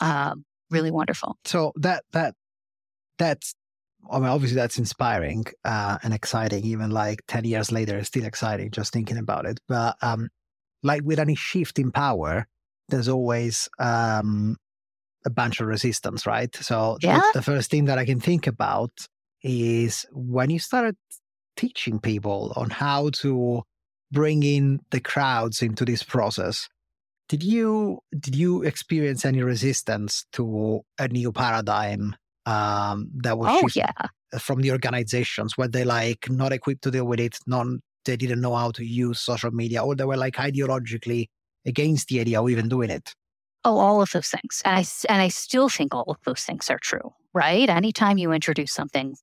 Um, 0.00 0.44
really 0.70 0.90
wonderful. 0.90 1.36
So 1.44 1.72
that 1.76 2.02
that 2.12 2.34
that's 3.16 3.54
I 4.10 4.18
mean, 4.18 4.28
obviously 4.28 4.56
that's 4.56 4.76
inspiring 4.76 5.46
uh, 5.64 5.98
and 6.02 6.12
exciting. 6.12 6.64
Even 6.64 6.90
like 6.90 7.20
ten 7.28 7.44
years 7.44 7.70
later, 7.70 7.96
it's 7.96 8.08
still 8.08 8.24
exciting 8.24 8.72
just 8.72 8.92
thinking 8.92 9.18
about 9.18 9.46
it. 9.46 9.60
But 9.68 9.96
um, 10.02 10.30
like 10.84 11.02
with 11.04 11.18
any 11.18 11.34
shift 11.34 11.78
in 11.80 11.90
power, 11.90 12.46
there's 12.88 13.08
always 13.08 13.68
um, 13.80 14.56
a 15.26 15.30
bunch 15.30 15.60
of 15.60 15.66
resistance, 15.66 16.26
right? 16.26 16.54
So 16.54 16.98
yeah. 17.00 17.18
the, 17.18 17.40
the 17.40 17.42
first 17.42 17.70
thing 17.70 17.86
that 17.86 17.98
I 17.98 18.04
can 18.04 18.20
think 18.20 18.46
about 18.46 18.92
is 19.42 20.06
when 20.12 20.50
you 20.50 20.60
started 20.60 20.96
teaching 21.56 21.98
people 21.98 22.52
on 22.56 22.70
how 22.70 23.10
to 23.10 23.62
bring 24.12 24.42
in 24.44 24.80
the 24.92 25.00
crowds 25.00 25.62
into 25.62 25.84
this 25.84 26.02
process 26.02 26.68
did 27.28 27.42
you 27.42 27.98
did 28.18 28.36
you 28.36 28.62
experience 28.62 29.24
any 29.24 29.42
resistance 29.42 30.26
to 30.32 30.82
a 30.98 31.08
new 31.08 31.32
paradigm 31.32 32.14
um, 32.46 33.10
that 33.22 33.38
was 33.38 33.48
Oh, 33.50 33.68
yeah. 33.74 33.92
from 34.38 34.60
the 34.60 34.72
organizations 34.72 35.56
where 35.56 35.68
they 35.68 35.84
like 35.84 36.28
not 36.28 36.52
equipped 36.52 36.82
to 36.82 36.90
deal 36.90 37.06
with 37.06 37.20
it, 37.20 37.38
non 37.46 37.80
they 38.04 38.16
didn't 38.16 38.40
know 38.40 38.54
how 38.54 38.70
to 38.72 38.84
use 38.84 39.20
social 39.20 39.50
media, 39.50 39.82
or 39.84 39.94
they 39.94 40.04
were 40.04 40.16
like 40.16 40.36
ideologically 40.36 41.28
against 41.66 42.08
the 42.08 42.20
idea 42.20 42.40
of 42.40 42.48
even 42.50 42.68
doing 42.68 42.90
it. 42.90 43.14
Oh, 43.64 43.78
all 43.78 44.02
of 44.02 44.10
those 44.10 44.28
things. 44.28 44.60
And 44.64 44.76
I, 44.76 44.84
and 45.08 45.22
I 45.22 45.28
still 45.28 45.68
think 45.68 45.94
all 45.94 46.04
of 46.08 46.18
those 46.24 46.42
things 46.42 46.68
are 46.68 46.78
true, 46.78 47.12
right? 47.32 47.68
Anytime 47.68 48.18
you 48.18 48.32
introduce 48.32 48.72
something 48.72 49.16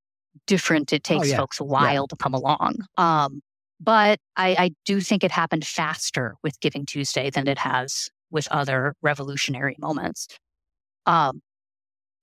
different, 0.47 0.91
it 0.93 1.03
takes 1.03 1.29
yeah. 1.29 1.37
folks 1.37 1.59
a 1.59 1.63
while 1.63 2.07
to 2.07 2.15
come 2.15 2.33
along. 2.33 2.77
Um, 2.97 3.41
but 3.79 4.19
I, 4.35 4.55
I 4.57 4.71
do 4.85 4.99
think 5.01 5.23
it 5.23 5.31
happened 5.31 5.65
faster 5.65 6.35
with 6.43 6.59
Giving 6.59 6.85
Tuesday 6.85 7.29
than 7.29 7.47
it 7.47 7.59
has 7.59 8.09
with 8.31 8.47
other 8.49 8.95
revolutionary 9.01 9.75
moments. 9.79 10.27
Um, 11.05 11.41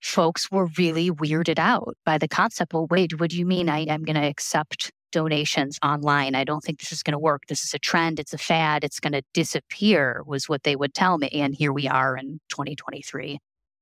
folks 0.01 0.49
were 0.51 0.67
really 0.77 1.11
weirded 1.11 1.59
out 1.59 1.95
by 2.05 2.17
the 2.17 2.27
concept. 2.27 2.73
Well, 2.73 2.87
wait, 2.89 3.19
what 3.19 3.29
do 3.29 3.37
you 3.37 3.45
mean 3.45 3.69
I 3.69 3.79
am 3.81 4.03
going 4.03 4.15
to 4.15 4.27
accept 4.27 4.91
donations 5.11 5.77
online? 5.83 6.35
I 6.35 6.43
don't 6.43 6.61
think 6.63 6.79
this 6.79 6.91
is 6.91 7.03
going 7.03 7.13
to 7.13 7.19
work. 7.19 7.43
This 7.47 7.63
is 7.63 7.73
a 7.73 7.79
trend. 7.79 8.19
It's 8.19 8.33
a 8.33 8.37
fad. 8.37 8.83
It's 8.83 8.99
going 8.99 9.13
to 9.13 9.21
disappear, 9.33 10.23
was 10.25 10.47
what 10.49 10.63
they 10.63 10.75
would 10.75 10.93
tell 10.93 11.17
me. 11.17 11.29
And 11.29 11.55
here 11.55 11.73
we 11.73 11.87
are 11.87 12.17
in 12.17 12.39
2023 12.49 13.39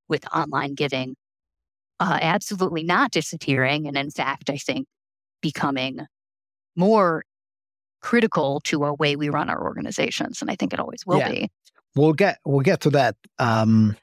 with 0.07 0.25
online 0.33 0.73
giving 0.73 1.15
uh, 1.99 2.19
absolutely 2.21 2.83
not 2.83 3.11
disappearing. 3.11 3.87
And 3.87 3.97
in 3.97 4.11
fact, 4.11 4.49
I 4.49 4.57
think 4.57 4.87
becoming 5.41 5.99
more 6.75 7.23
critical 8.01 8.61
to 8.65 8.85
a 8.85 8.93
way 8.93 9.15
we 9.15 9.29
run 9.29 9.49
our 9.49 9.61
organizations. 9.63 10.41
And 10.41 10.51
I 10.51 10.55
think 10.55 10.73
it 10.73 10.79
always 10.79 11.05
will 11.05 11.19
Yeah. 11.19 11.31
be. 11.31 11.49
We'll 11.95 12.13
get 12.13 12.37
we'll 12.45 12.61
get 12.61 12.81
to 12.81 12.91
that. 12.91 13.15
Um, 13.39 13.97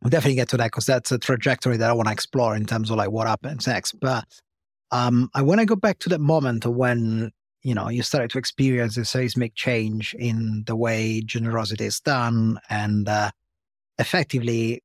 we'll 0.00 0.10
definitely 0.10 0.36
get 0.36 0.48
to 0.50 0.56
that 0.58 0.66
because 0.66 0.86
that's 0.86 1.10
a 1.10 1.18
trajectory 1.18 1.76
that 1.76 1.90
I 1.90 1.92
want 1.92 2.06
to 2.06 2.12
explore 2.12 2.54
in 2.54 2.64
terms 2.64 2.90
of 2.90 2.96
like 2.96 3.10
what 3.10 3.26
happens 3.26 3.66
next. 3.66 3.98
But 3.98 4.24
um, 4.94 5.28
I 5.34 5.42
want 5.42 5.58
to 5.58 5.66
go 5.66 5.74
back 5.74 5.98
to 6.00 6.08
that 6.10 6.20
moment 6.20 6.64
when 6.64 7.32
you 7.62 7.74
know 7.74 7.88
you 7.88 8.02
started 8.02 8.30
to 8.30 8.38
experience 8.38 8.96
a 8.96 9.04
seismic 9.04 9.56
change 9.56 10.14
in 10.14 10.62
the 10.66 10.76
way 10.76 11.20
generosity 11.20 11.84
is 11.84 11.98
done, 11.98 12.60
and 12.70 13.08
uh, 13.08 13.32
effectively, 13.98 14.82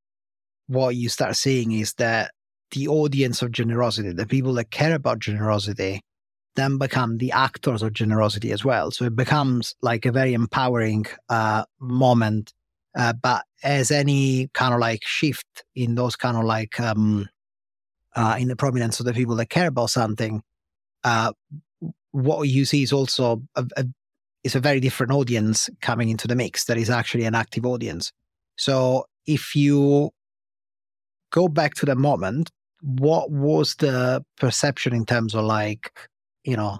what 0.66 0.96
you 0.96 1.08
start 1.08 1.36
seeing 1.36 1.70
is 1.70 1.94
that 1.94 2.32
the 2.72 2.88
audience 2.88 3.40
of 3.40 3.52
generosity, 3.52 4.12
the 4.12 4.26
people 4.26 4.52
that 4.54 4.72
care 4.72 4.96
about 4.96 5.20
generosity, 5.20 6.00
then 6.56 6.76
become 6.76 7.18
the 7.18 7.30
actors 7.30 7.80
of 7.80 7.92
generosity 7.92 8.50
as 8.50 8.64
well. 8.64 8.90
So 8.90 9.04
it 9.04 9.14
becomes 9.14 9.76
like 9.80 10.06
a 10.06 10.12
very 10.12 10.34
empowering 10.34 11.06
uh, 11.28 11.64
moment. 11.78 12.52
Uh, 12.98 13.12
but 13.12 13.44
as 13.62 13.92
any 13.92 14.48
kind 14.54 14.74
of 14.74 14.80
like 14.80 15.04
shift 15.04 15.64
in 15.76 15.94
those 15.94 16.16
kind 16.16 16.36
of 16.36 16.44
like 16.44 16.80
um, 16.80 17.28
uh, 18.16 18.36
in 18.38 18.48
the 18.48 18.56
prominence 18.56 19.00
of 19.00 19.06
the 19.06 19.12
people 19.12 19.36
that 19.36 19.50
care 19.50 19.68
about 19.68 19.90
something, 19.90 20.42
uh, 21.04 21.32
what 22.12 22.42
you 22.48 22.64
see 22.64 22.82
is 22.82 22.92
also 22.92 23.42
a, 23.54 23.64
a, 23.76 23.84
is 24.42 24.54
a 24.54 24.60
very 24.60 24.80
different 24.80 25.12
audience 25.12 25.68
coming 25.80 26.08
into 26.08 26.26
the 26.26 26.34
mix. 26.34 26.64
That 26.64 26.78
is 26.78 26.90
actually 26.90 27.24
an 27.24 27.34
active 27.34 27.64
audience. 27.64 28.12
So 28.56 29.06
if 29.26 29.54
you 29.54 30.10
go 31.30 31.48
back 31.48 31.74
to 31.74 31.86
the 31.86 31.94
moment, 31.94 32.50
what 32.82 33.30
was 33.30 33.74
the 33.76 34.24
perception 34.38 34.94
in 34.94 35.04
terms 35.04 35.34
of 35.34 35.44
like 35.44 35.92
you 36.44 36.56
know 36.56 36.78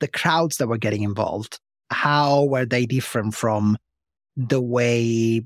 the 0.00 0.08
crowds 0.08 0.56
that 0.56 0.68
were 0.68 0.78
getting 0.78 1.02
involved 1.02 1.60
how 1.90 2.44
were 2.44 2.64
they 2.64 2.86
different 2.86 3.34
from 3.34 3.76
the 4.36 4.60
way 4.60 5.42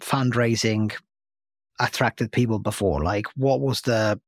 fundraising 0.00 0.92
attracted 1.80 2.30
people 2.30 2.58
before 2.58 3.02
like 3.02 3.26
what 3.36 3.60
was 3.60 3.80
the 3.82 4.18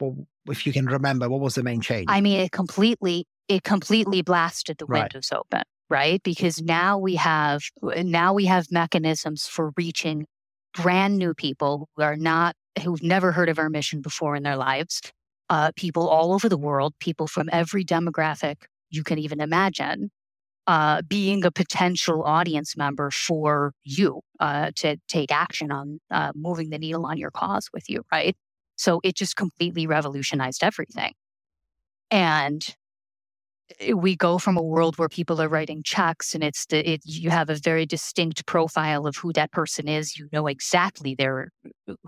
well, 0.00 0.16
if 0.48 0.66
you 0.66 0.72
can 0.72 0.86
remember 0.86 1.28
what 1.28 1.40
was 1.40 1.54
the 1.54 1.62
main 1.62 1.80
change 1.80 2.08
I 2.08 2.20
mean, 2.20 2.40
it 2.40 2.52
completely, 2.52 3.26
it 3.48 3.64
completely 3.64 4.22
blasted 4.22 4.78
the 4.78 4.86
Right. 4.86 5.02
windows 5.02 5.30
open, 5.32 5.62
right? 5.90 6.22
Because 6.22 6.62
now 6.62 6.98
we 6.98 7.16
have, 7.16 7.62
now 7.82 8.32
we 8.34 8.46
have 8.46 8.66
mechanisms 8.70 9.46
for 9.46 9.72
reaching 9.76 10.26
brand 10.74 11.18
new 11.18 11.34
people 11.34 11.88
who 11.96 12.02
are 12.02 12.16
not, 12.16 12.54
who've 12.82 13.02
never 13.02 13.32
heard 13.32 13.48
of 13.48 13.58
our 13.58 13.70
mission 13.70 14.00
before 14.00 14.36
in 14.36 14.42
their 14.42 14.56
lives, 14.56 15.00
uh, 15.50 15.72
people 15.76 16.08
all 16.08 16.32
over 16.32 16.48
the 16.48 16.58
world, 16.58 16.94
people 17.00 17.26
from 17.26 17.48
every 17.52 17.84
demographic 17.84 18.64
you 18.90 19.02
can 19.02 19.18
even 19.18 19.40
imagine, 19.40 20.10
uh, 20.66 21.00
being 21.02 21.44
a 21.44 21.50
potential 21.50 22.22
audience 22.24 22.76
member 22.76 23.10
for 23.10 23.72
you 23.84 24.20
uh, 24.40 24.70
to 24.76 24.98
take 25.08 25.32
action 25.32 25.72
on 25.72 25.98
uh, 26.10 26.32
moving 26.34 26.70
the 26.70 26.78
needle 26.78 27.06
on 27.06 27.16
your 27.16 27.30
cause 27.30 27.68
with 27.72 27.88
you, 27.88 28.02
right? 28.12 28.36
So 28.78 29.00
it 29.02 29.16
just 29.16 29.36
completely 29.36 29.86
revolutionized 29.86 30.62
everything. 30.62 31.12
And 32.10 32.64
eh, 33.80 33.92
we 33.92 34.16
go 34.16 34.38
from 34.38 34.56
a 34.56 34.62
world 34.62 34.96
where 34.98 35.08
people 35.08 35.42
are 35.42 35.48
writing 35.48 35.82
checks 35.84 36.34
and 36.34 36.42
it's 36.42 36.64
the 36.66 36.88
it, 36.88 37.02
you 37.04 37.30
have 37.30 37.50
a 37.50 37.56
very 37.56 37.84
distinct 37.84 38.46
profile 38.46 39.06
of 39.06 39.16
who 39.16 39.32
that 39.34 39.52
person 39.52 39.88
is. 39.88 40.16
You 40.16 40.28
know 40.32 40.46
exactly 40.46 41.14
their 41.14 41.50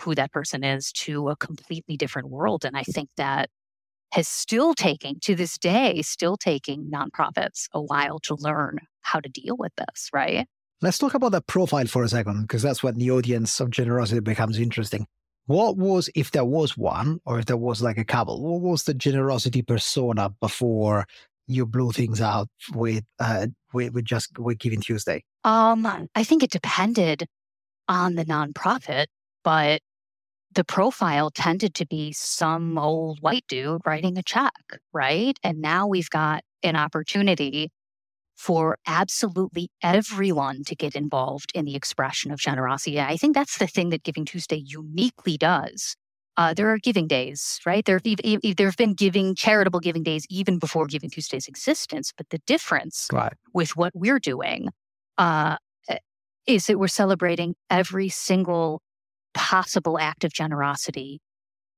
who 0.00 0.14
that 0.14 0.32
person 0.32 0.64
is 0.64 0.92
to 0.92 1.28
a 1.28 1.36
completely 1.36 1.96
different 1.96 2.30
world. 2.30 2.64
And 2.64 2.76
i 2.76 2.82
think 2.84 3.10
that 3.16 3.50
has 4.12 4.28
still 4.28 4.74
taken 4.74 5.20
to 5.20 5.34
this 5.34 5.56
day 5.58 6.02
still 6.02 6.36
taking 6.36 6.90
nonprofits 6.90 7.68
a 7.72 7.80
while 7.80 8.18
to 8.18 8.34
learn 8.34 8.78
how 9.02 9.20
to 9.20 9.28
deal 9.28 9.56
with 9.56 9.72
this 9.76 10.08
right? 10.12 10.46
Let's 10.82 10.98
talk 10.98 11.14
about 11.14 11.32
the 11.32 11.42
profile 11.42 11.86
for 11.86 12.04
a 12.04 12.08
second 12.08 12.42
because 12.42 12.62
that's 12.62 12.82
when 12.82 12.96
the 12.96 13.10
audience 13.10 13.60
of 13.60 13.70
generosity 13.70 14.20
becomes 14.20 14.58
interesting 14.58 15.06
what 15.46 15.76
was 15.76 16.08
if 16.14 16.30
there 16.30 16.44
was 16.44 16.76
one 16.76 17.20
or 17.24 17.38
if 17.38 17.46
there 17.46 17.56
was 17.56 17.82
like 17.82 17.98
a 17.98 18.04
couple 18.04 18.42
what 18.42 18.60
was 18.60 18.84
the 18.84 18.94
generosity 18.94 19.62
persona 19.62 20.30
before 20.40 21.06
you 21.46 21.66
blew 21.66 21.90
things 21.92 22.20
out 22.20 22.48
with 22.74 23.04
uh 23.18 23.46
with, 23.72 23.92
with 23.92 24.04
just 24.04 24.38
with 24.38 24.58
giving 24.58 24.80
tuesday 24.80 25.22
um 25.44 25.86
i 26.14 26.24
think 26.24 26.42
it 26.42 26.50
depended 26.50 27.26
on 27.88 28.14
the 28.14 28.24
nonprofit 28.24 29.06
but 29.42 29.80
the 30.54 30.64
profile 30.64 31.30
tended 31.30 31.74
to 31.74 31.86
be 31.86 32.12
some 32.12 32.76
old 32.76 33.20
white 33.20 33.44
dude 33.48 33.80
writing 33.86 34.18
a 34.18 34.22
check, 34.22 34.52
right? 34.92 35.38
And 35.44 35.60
now 35.60 35.86
we've 35.86 36.10
got 36.10 36.42
an 36.62 36.76
opportunity 36.76 37.70
for 38.40 38.78
absolutely 38.86 39.68
everyone 39.82 40.64
to 40.64 40.74
get 40.74 40.96
involved 40.96 41.52
in 41.54 41.66
the 41.66 41.76
expression 41.76 42.30
of 42.30 42.38
generosity. 42.38 42.98
I 42.98 43.18
think 43.18 43.34
that's 43.34 43.58
the 43.58 43.66
thing 43.66 43.90
that 43.90 44.02
Giving 44.02 44.24
Tuesday 44.24 44.56
uniquely 44.56 45.36
does. 45.36 45.94
Uh, 46.38 46.54
there 46.54 46.70
are 46.70 46.78
giving 46.78 47.06
days, 47.06 47.60
right? 47.66 47.84
There 47.84 48.00
have, 48.02 48.56
there 48.56 48.66
have 48.66 48.78
been 48.78 48.94
giving 48.94 49.34
charitable 49.34 49.80
giving 49.80 50.02
days 50.02 50.24
even 50.30 50.58
before 50.58 50.86
Giving 50.86 51.10
Tuesday's 51.10 51.48
existence. 51.48 52.14
But 52.16 52.30
the 52.30 52.38
difference 52.46 53.08
right 53.12 53.34
with 53.52 53.76
what 53.76 53.92
we're 53.94 54.18
doing 54.18 54.68
uh, 55.18 55.56
is 56.46 56.66
that 56.66 56.78
we're 56.78 56.88
celebrating 56.88 57.56
every 57.68 58.08
single 58.08 58.80
possible 59.34 59.98
act 59.98 60.24
of 60.24 60.32
generosity 60.32 61.20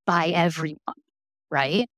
by 0.05 0.27
everyone, 0.27 1.01
right? 1.51 1.89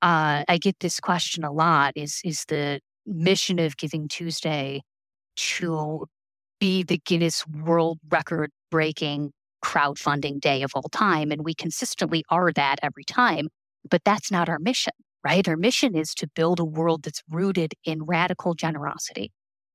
Uh, 0.00 0.44
I 0.48 0.56
get 0.58 0.80
this 0.80 1.00
question 1.00 1.44
a 1.44 1.52
lot: 1.52 1.92
is 1.96 2.22
is 2.24 2.46
the 2.48 2.80
mission 3.06 3.58
of 3.58 3.76
Giving 3.76 4.08
Tuesday 4.08 4.82
mm-hmm. 5.38 5.66
to 5.66 6.06
be 6.58 6.82
the 6.82 6.98
Guinness 6.98 7.46
World 7.46 7.98
Record 8.10 8.50
breaking 8.70 9.32
crowdfunding 9.64 10.40
day 10.40 10.62
of 10.62 10.72
all 10.74 10.88
time? 10.90 11.30
And 11.30 11.44
we 11.44 11.54
consistently 11.54 12.24
are 12.30 12.52
that 12.52 12.78
every 12.82 13.04
time, 13.04 13.48
but 13.90 14.02
that's 14.04 14.30
not 14.30 14.48
our 14.48 14.58
mission, 14.58 14.92
right? 15.24 15.46
Our 15.46 15.56
mission 15.56 15.96
is 15.96 16.14
to 16.16 16.28
build 16.34 16.60
a 16.60 16.64
world 16.64 17.02
that's 17.04 17.22
rooted 17.28 17.74
in 17.84 18.04
radical 18.04 18.54
generosity 18.54 19.30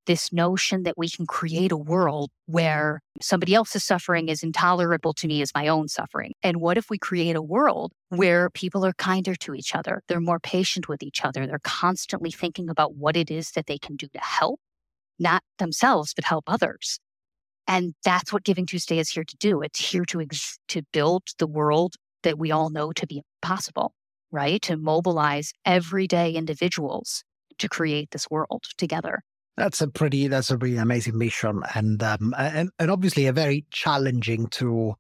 this 0.06 0.32
notion 0.32 0.84
that 0.84 0.98
we 0.98 1.10
can 1.10 1.26
create 1.26 1.72
a 1.72 1.78
world 1.78 2.30
where 2.46 3.02
somebody 3.22 3.54
else's 3.54 3.84
suffering 3.84 4.30
is 4.30 4.44
intolerable 4.44 5.14
to 5.14 5.28
me 5.28 5.42
as 5.42 5.52
my 5.56 5.68
own 5.68 5.88
suffering. 5.88 6.34
And 6.44 6.58
what 6.58 6.78
if 6.78 6.90
we 6.90 6.98
create 6.98 7.36
a 7.36 7.42
world 7.42 7.92
where 8.10 8.50
people 8.50 8.86
are 8.86 8.94
kinder 8.94 9.36
to 9.36 9.56
each 9.56 9.76
other? 9.76 10.02
They're 10.08 10.20
more 10.20 10.40
patient 10.40 10.88
with 10.88 11.04
each 11.04 11.24
other. 11.24 11.48
They're 11.48 11.60
constantly 11.64 12.32
thinking 12.32 12.70
about 12.70 12.96
what 12.96 13.18
it 13.18 13.32
is 13.32 13.52
that 13.52 13.68
they 13.68 13.78
can 13.78 13.96
do 13.96 14.08
to 14.08 14.20
help, 14.20 14.60
not 15.20 15.44
themselves, 15.58 16.14
but 16.14 16.26
help 16.26 16.46
others. 16.48 17.00
And 17.68 17.96
that's 18.04 18.32
what 18.32 18.44
Giving 18.44 18.66
Tuesday 18.66 19.00
is 19.00 19.10
here 19.10 19.24
to 19.24 19.38
do. 19.38 19.62
It's 19.62 19.80
here 19.80 20.06
to, 20.06 20.22
ex- 20.22 20.60
to 20.68 20.84
build 20.94 21.24
the 21.40 21.48
world 21.48 21.96
that 22.24 22.38
we 22.38 22.52
all 22.52 22.70
know 22.70 22.92
to 22.92 23.08
be 23.08 23.24
possible, 23.42 23.94
right? 24.32 24.62
To 24.64 24.78
mobilize 24.78 25.52
everyday 25.66 26.32
individuals 26.34 27.24
to 27.58 27.70
create 27.70 28.12
this 28.12 28.30
world 28.30 28.64
together. 28.78 29.22
That's 29.58 29.82
a 29.82 29.88
pretty 29.88 30.28
that's 30.28 30.52
a 30.52 30.58
really 30.58 30.78
amazing 30.78 31.18
mission 31.18 31.64
and 31.74 32.02
um 32.04 32.34
and, 32.38 32.70
and 32.78 32.92
obviously 32.92 33.28
a 33.28 33.34
very 33.34 33.66
challenging 33.72 34.48
to 34.48 34.96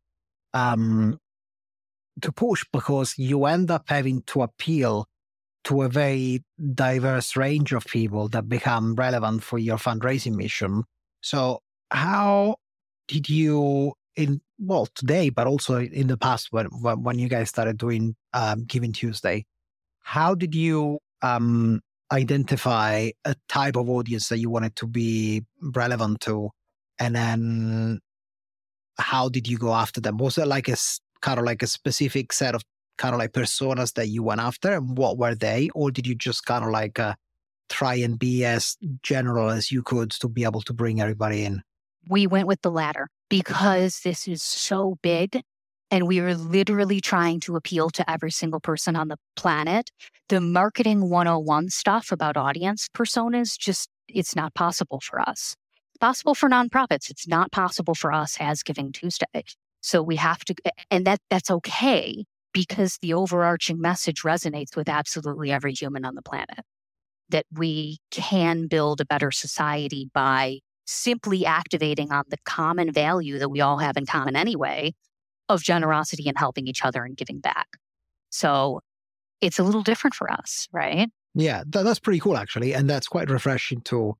um 0.54 1.20
to 2.22 2.32
push 2.32 2.64
because 2.72 3.16
you 3.18 3.46
end 3.46 3.70
up 3.70 3.84
having 3.88 4.22
to 4.24 4.42
appeal 4.44 5.08
to 5.66 5.82
a 5.82 5.90
very 5.90 6.44
diverse 6.74 7.36
range 7.36 7.74
of 7.74 7.86
people 7.86 8.30
that 8.30 8.48
become 8.48 8.96
relevant 8.96 9.44
for 9.44 9.58
your 9.58 9.78
fundraising 9.78 10.36
mission. 10.36 10.84
So 11.22 11.60
how 11.92 12.58
did 13.08 13.30
you 13.30 13.94
in 14.16 14.42
well 14.60 14.88
today, 14.96 15.30
but 15.30 15.48
also 15.48 15.80
in 15.80 16.08
the 16.08 16.18
past 16.18 16.50
when 16.52 16.68
when 16.68 17.20
you 17.20 17.28
guys 17.28 17.50
started 17.50 17.78
doing 17.78 18.16
um, 18.34 18.64
Giving 18.64 18.94
Tuesday, 18.94 19.46
how 20.02 20.36
did 20.36 20.56
you 20.56 21.00
um, 21.22 21.82
identify 22.12 23.10
a 23.24 23.36
type 23.50 23.76
of 23.76 23.90
audience 23.90 24.30
that 24.30 24.38
you 24.38 24.50
wanted 24.50 24.76
to 24.78 24.88
be 24.88 25.44
relevant 25.62 26.22
to, 26.22 26.50
and 27.00 27.16
then 27.16 28.00
how 28.98 29.30
did 29.30 29.48
you 29.48 29.58
go 29.58 29.74
after 29.74 30.00
them? 30.00 30.18
Was 30.18 30.38
it 30.38 30.48
like 30.48 30.68
a 30.68 30.78
kind 31.22 31.40
of 31.40 31.46
like 31.46 31.64
a 31.64 31.68
specific 31.68 32.32
set 32.32 32.56
of 32.56 32.64
kind 32.98 33.14
of 33.14 33.20
like 33.20 33.34
personas 33.34 33.94
that 33.94 34.08
you 34.08 34.24
went 34.24 34.42
after, 34.42 34.74
and 34.74 34.98
what 34.98 35.18
were 35.18 35.36
they, 35.36 35.70
or 35.76 35.92
did 35.92 36.08
you 36.08 36.16
just 36.16 36.46
kind 36.46 36.64
of 36.64 36.72
like 36.72 37.00
uh, 37.00 37.16
try 37.70 37.96
and 37.96 38.20
be 38.20 38.46
as 38.46 38.78
general 39.02 39.50
as 39.50 39.72
you 39.72 39.82
could 39.84 40.12
to 40.12 40.30
be 40.30 40.44
able 40.44 40.62
to 40.62 40.74
bring 40.74 41.02
everybody 41.02 41.44
in? 41.44 41.62
We 42.08 42.28
went 42.28 42.48
with 42.48 42.62
the 42.62 42.72
latter 42.72 43.10
because 43.30 44.02
this 44.02 44.28
is 44.28 44.44
so 44.44 44.98
big 45.02 45.42
and 45.92 46.08
we 46.08 46.20
are 46.20 46.36
literally 46.36 47.00
trying 47.00 47.40
to 47.42 47.56
appeal 47.56 47.90
to 47.92 48.10
every 48.10 48.32
single 48.32 48.60
person 48.60 48.96
on 48.96 49.08
the 49.08 49.18
planet. 49.36 49.92
The 50.30 50.42
marketing 50.42 51.10
101 51.10 51.70
stuff 51.70 52.12
about 52.12 52.38
audience 52.38 52.90
personas 52.94 53.58
just 53.58 53.90
it's 54.08 54.36
not 54.36 54.54
possible 54.54 55.00
for 55.00 55.20
us. 55.20 55.56
Possible 56.00 56.36
for 56.36 56.50
nonprofits. 56.50 57.10
It's 57.10 57.28
not 57.28 57.52
possible 57.52 57.96
for 57.96 58.12
us 58.12 58.38
as 58.40 58.64
Giving 58.64 58.92
Tuesday. 58.92 59.44
So 59.82 60.02
we 60.02 60.16
have 60.16 60.40
to 60.46 60.56
and 60.90 61.06
that 61.06 61.20
that's 61.30 61.52
okay 61.52 62.26
because 62.54 62.98
the 63.02 63.14
overarching 63.14 63.80
message 63.80 64.22
resonates 64.22 64.76
with 64.76 64.90
absolutely 64.90 65.52
every 65.52 65.74
human 65.74 66.06
on 66.06 66.16
the 66.16 66.22
planet. 66.22 66.62
That 67.30 67.46
we 67.52 67.98
can 68.12 68.68
build 68.68 69.02
a 69.02 69.06
better 69.06 69.32
society 69.32 70.10
by 70.14 70.60
simply 70.86 71.46
activating 71.46 72.12
on 72.12 72.24
the 72.30 72.38
common 72.46 72.92
value 72.92 73.40
that 73.40 73.50
we 73.50 73.62
all 73.62 73.78
have 73.80 73.98
in 73.98 74.06
common 74.06 74.36
anyway 74.36 74.94
of 75.50 75.64
generosity 75.64 76.28
and 76.28 76.38
helping 76.38 76.68
each 76.68 76.84
other 76.84 77.04
and 77.04 77.16
giving 77.16 77.40
back. 77.40 77.68
So 78.30 78.82
it's 79.42 79.60
a 79.60 79.64
little 79.64 79.84
different 79.84 80.14
for 80.14 80.32
us, 80.32 80.68
right? 80.72 81.10
Yeah, 81.34 81.64
that's 81.68 82.00
pretty 82.00 82.20
cool 82.20 82.38
actually, 82.38 82.74
and 82.74 82.90
that's 82.90 83.08
quite 83.08 83.30
refreshing 83.30 83.82
to 83.82 84.16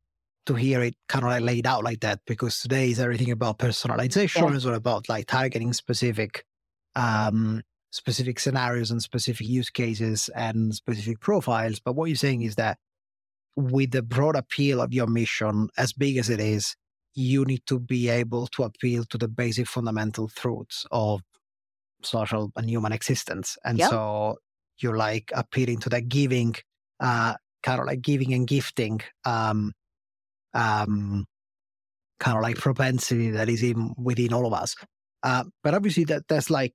to 0.46 0.54
hear 0.54 0.84
it 0.84 0.94
kind 1.10 1.26
of 1.26 1.32
like 1.32 1.42
laid 1.42 1.66
out 1.66 1.84
like 1.84 2.02
that 2.02 2.20
because 2.28 2.60
today 2.60 2.92
is 2.92 3.00
everything 3.00 3.32
about 3.32 3.58
personalization 3.58 4.64
yeah. 4.64 4.70
or 4.70 4.76
about 4.76 5.10
like 5.10 5.26
targeting 5.26 5.74
specific 5.74 6.46
um 6.96 7.64
specific 7.92 8.40
scenarios 8.40 8.92
and 8.92 9.02
specific 9.02 9.48
use 9.48 9.70
cases 9.70 10.30
and 10.36 10.76
specific 10.76 11.20
profiles. 11.22 11.80
But 11.80 11.96
what 11.96 12.06
you're 12.06 12.18
saying 12.18 12.42
is 12.42 12.56
that 12.56 12.78
with 13.56 13.92
the 13.92 14.02
broad 14.02 14.36
appeal 14.36 14.82
of 14.82 14.94
your 14.94 15.08
mission, 15.08 15.70
as 15.78 15.94
big 15.94 16.18
as 16.18 16.30
it 16.30 16.42
is, 16.42 16.76
you 17.16 17.46
need 17.46 17.66
to 17.66 17.80
be 17.80 18.10
able 18.10 18.48
to 18.48 18.64
appeal 18.64 19.06
to 19.06 19.18
the 19.18 19.28
basic 19.28 19.68
fundamental 19.68 20.28
truths 20.28 20.86
of 20.92 21.22
social 22.04 22.52
and 22.56 22.70
human 22.70 22.92
existence. 22.92 23.58
And 23.64 23.80
yep. 23.80 23.90
so 23.90 24.38
you're 24.80 24.98
like 24.98 25.32
appealing 25.34 25.80
to 25.80 25.90
that 25.90 26.10
giving, 26.10 26.56
uh, 27.00 27.36
kind 27.64 27.80
of 27.80 27.88
like 27.88 28.02
giving 28.02 28.34
and 28.34 28.46
gifting, 28.46 29.00
um, 29.24 29.72
um, 30.54 31.26
kind 32.20 32.38
of 32.38 32.44
like 32.44 32.58
propensity 32.58 33.32
that 33.32 33.50
is 33.50 33.64
in 33.64 33.94
within 33.98 34.34
all 34.34 34.46
of 34.46 34.54
us. 34.54 34.76
Uh, 35.24 35.46
but 35.64 35.74
obviously 35.74 36.04
that 36.04 36.28
there's 36.28 36.50
like 36.50 36.74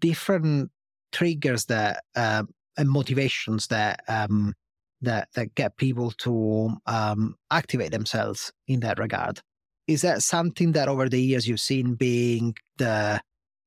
different 0.00 0.70
triggers 1.12 1.66
that 1.66 2.02
uh, 2.16 2.42
and 2.76 2.90
motivations 2.90 3.68
that 3.68 4.00
um, 4.08 4.54
that 5.00 5.28
that 5.34 5.54
get 5.54 5.76
people 5.76 6.10
to 6.10 6.74
um, 6.86 7.36
activate 7.50 7.92
themselves 7.92 8.52
in 8.66 8.80
that 8.80 8.98
regard. 8.98 9.40
Is 9.86 10.02
that 10.02 10.22
something 10.22 10.72
that 10.72 10.88
over 10.88 11.08
the 11.08 11.20
years 11.20 11.48
you've 11.48 11.60
seen 11.60 11.94
being 11.94 12.54
the 12.78 13.20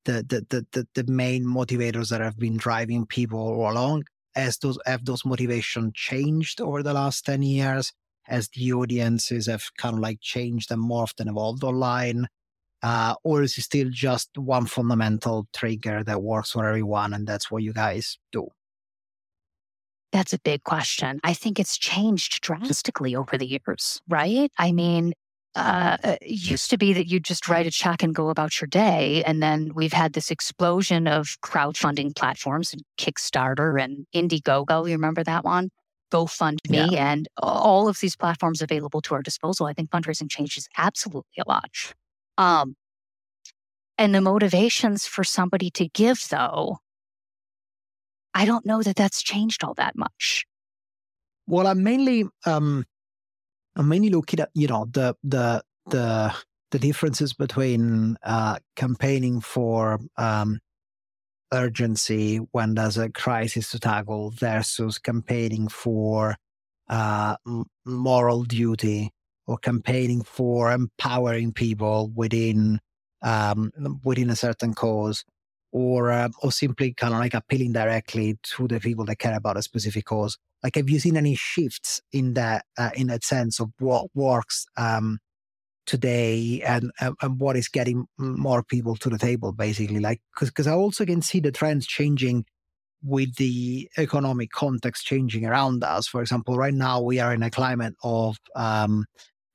the 0.04 0.24
the 0.28 0.66
the, 0.72 0.86
the, 0.94 1.10
main 1.12 1.44
motivators 1.44 2.10
that 2.10 2.20
have 2.20 2.38
been 2.38 2.56
driving 2.56 3.06
people 3.06 3.68
along? 3.68 4.04
As 4.34 4.58
those 4.58 4.78
have 4.86 5.04
those 5.04 5.24
motivations 5.24 5.92
changed 5.94 6.60
over 6.60 6.82
the 6.82 6.94
last 6.94 7.26
ten 7.26 7.42
years? 7.42 7.92
As 8.28 8.48
the 8.48 8.72
audiences 8.72 9.46
have 9.46 9.64
kind 9.78 9.94
of 9.94 10.00
like 10.00 10.20
changed 10.20 10.70
and 10.70 10.82
morphed 10.82 11.20
and 11.20 11.28
evolved 11.28 11.62
online, 11.62 12.26
uh, 12.82 13.14
or 13.22 13.42
is 13.42 13.56
it 13.56 13.62
still 13.62 13.88
just 13.90 14.30
one 14.36 14.66
fundamental 14.66 15.46
trigger 15.54 16.02
that 16.04 16.22
works 16.22 16.52
for 16.52 16.66
everyone, 16.66 17.14
and 17.14 17.26
that's 17.26 17.50
what 17.50 17.62
you 17.62 17.72
guys 17.72 18.18
do? 18.32 18.48
That's 20.12 20.32
a 20.32 20.38
big 20.38 20.64
question. 20.64 21.20
I 21.24 21.34
think 21.34 21.60
it's 21.60 21.76
changed 21.76 22.40
drastically 22.40 23.14
over 23.14 23.36
the 23.36 23.46
years, 23.46 24.00
right? 24.08 24.50
I 24.56 24.72
mean, 24.72 25.12
uh, 25.56 26.16
used 26.22 26.70
to 26.70 26.76
be 26.76 26.92
that 26.92 27.08
you 27.08 27.18
just 27.18 27.48
write 27.48 27.66
a 27.66 27.70
check 27.70 28.02
and 28.02 28.14
go 28.14 28.28
about 28.28 28.60
your 28.60 28.68
day. 28.68 29.24
And 29.24 29.42
then 29.42 29.72
we've 29.74 29.92
had 29.92 30.12
this 30.12 30.30
explosion 30.30 31.08
of 31.08 31.38
crowdfunding 31.42 32.14
platforms 32.14 32.72
and 32.72 32.82
Kickstarter 32.98 33.82
and 33.82 34.06
Indiegogo. 34.14 34.86
You 34.86 34.92
remember 34.92 35.24
that 35.24 35.44
one? 35.44 35.70
GoFundMe 36.12 36.92
yeah. 36.92 37.10
and 37.10 37.26
all 37.38 37.88
of 37.88 37.98
these 38.00 38.14
platforms 38.14 38.62
available 38.62 39.00
to 39.02 39.14
our 39.14 39.22
disposal. 39.22 39.66
I 39.66 39.72
think 39.72 39.90
fundraising 39.90 40.30
changes 40.30 40.68
absolutely 40.76 41.42
a 41.44 41.48
lot. 41.48 41.70
Um, 42.38 42.76
and 43.98 44.14
the 44.14 44.20
motivations 44.20 45.06
for 45.06 45.24
somebody 45.24 45.70
to 45.70 45.88
give, 45.88 46.26
though, 46.30 46.78
I 48.34 48.44
don't 48.44 48.66
know 48.66 48.82
that 48.82 48.96
that's 48.96 49.22
changed 49.22 49.64
all 49.64 49.74
that 49.74 49.96
much. 49.96 50.44
Well, 51.46 51.66
I'm 51.66 51.82
mainly 51.82 52.26
um, 52.44 52.84
I'm 53.76 53.88
mainly 53.88 54.08
looking 54.08 54.40
at 54.40 54.50
you 54.54 54.66
know 54.68 54.86
the 54.90 55.14
the 55.22 55.62
the 55.86 56.34
the 56.70 56.78
differences 56.78 57.32
between 57.34 58.16
uh, 58.22 58.58
campaigning 58.74 59.40
for 59.40 60.00
um, 60.16 60.60
urgency 61.52 62.38
when 62.52 62.74
there's 62.74 62.98
a 62.98 63.10
crisis 63.10 63.70
to 63.70 63.78
tackle 63.78 64.30
versus 64.30 64.98
campaigning 64.98 65.68
for 65.68 66.36
uh, 66.88 67.36
moral 67.84 68.44
duty 68.44 69.12
or 69.46 69.58
campaigning 69.58 70.22
for 70.22 70.72
empowering 70.72 71.52
people 71.52 72.10
within 72.14 72.80
um, 73.22 73.70
within 74.04 74.30
a 74.30 74.36
certain 74.36 74.74
cause 74.74 75.24
or 75.76 76.10
uh, 76.10 76.30
or 76.42 76.50
simply 76.50 76.94
kind 76.94 77.12
of 77.12 77.20
like 77.20 77.34
appealing 77.34 77.70
directly 77.70 78.38
to 78.42 78.66
the 78.66 78.80
people 78.80 79.04
that 79.04 79.18
care 79.18 79.36
about 79.36 79.58
a 79.58 79.62
specific 79.62 80.06
cause. 80.06 80.38
Like, 80.62 80.76
have 80.76 80.88
you 80.88 80.98
seen 80.98 81.18
any 81.18 81.34
shifts 81.34 82.00
in 82.12 82.32
that 82.32 82.64
uh, 82.78 82.92
in 82.94 83.08
that 83.08 83.24
sense 83.24 83.60
of 83.60 83.68
what 83.78 84.06
works 84.14 84.64
um, 84.78 85.18
today 85.84 86.62
and 86.66 86.90
and 86.98 87.38
what 87.38 87.58
is 87.58 87.68
getting 87.68 88.06
more 88.16 88.62
people 88.62 88.96
to 88.96 89.10
the 89.10 89.18
table, 89.18 89.52
basically? 89.52 90.00
Like, 90.00 90.22
because 90.40 90.66
I 90.66 90.72
also 90.72 91.04
can 91.04 91.20
see 91.20 91.40
the 91.40 91.52
trends 91.52 91.86
changing 91.86 92.46
with 93.02 93.34
the 93.36 93.86
economic 93.98 94.52
context 94.52 95.04
changing 95.04 95.44
around 95.44 95.84
us. 95.84 96.08
For 96.08 96.22
example, 96.22 96.56
right 96.56 96.72
now 96.72 97.02
we 97.02 97.20
are 97.20 97.34
in 97.34 97.42
a 97.42 97.50
climate 97.50 97.94
of 98.02 98.38
um, 98.54 99.04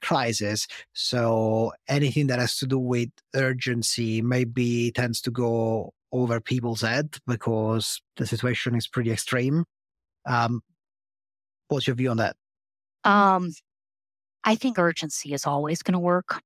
crisis. 0.03 0.67
So 0.93 1.73
anything 1.87 2.27
that 2.27 2.37
has 2.37 2.57
to 2.57 2.67
do 2.67 2.77
with 2.77 3.09
urgency 3.33 4.21
maybe 4.21 4.91
tends 4.91 5.19
to 5.21 5.31
go 5.31 5.93
over 6.11 6.39
people's 6.39 6.81
head 6.81 7.17
because 7.27 8.01
the 8.17 8.25
situation 8.25 8.75
is 8.75 8.87
pretty 8.87 9.11
extreme. 9.11 9.65
Um, 10.25 10.61
what's 11.67 11.87
your 11.87 11.95
view 11.95 12.09
on 12.11 12.17
that? 12.17 12.35
Um, 13.03 13.51
I 14.43 14.55
think 14.55 14.77
urgency 14.77 15.33
is 15.33 15.45
always 15.45 15.81
going 15.81 15.93
to 15.93 15.99
work. 15.99 16.41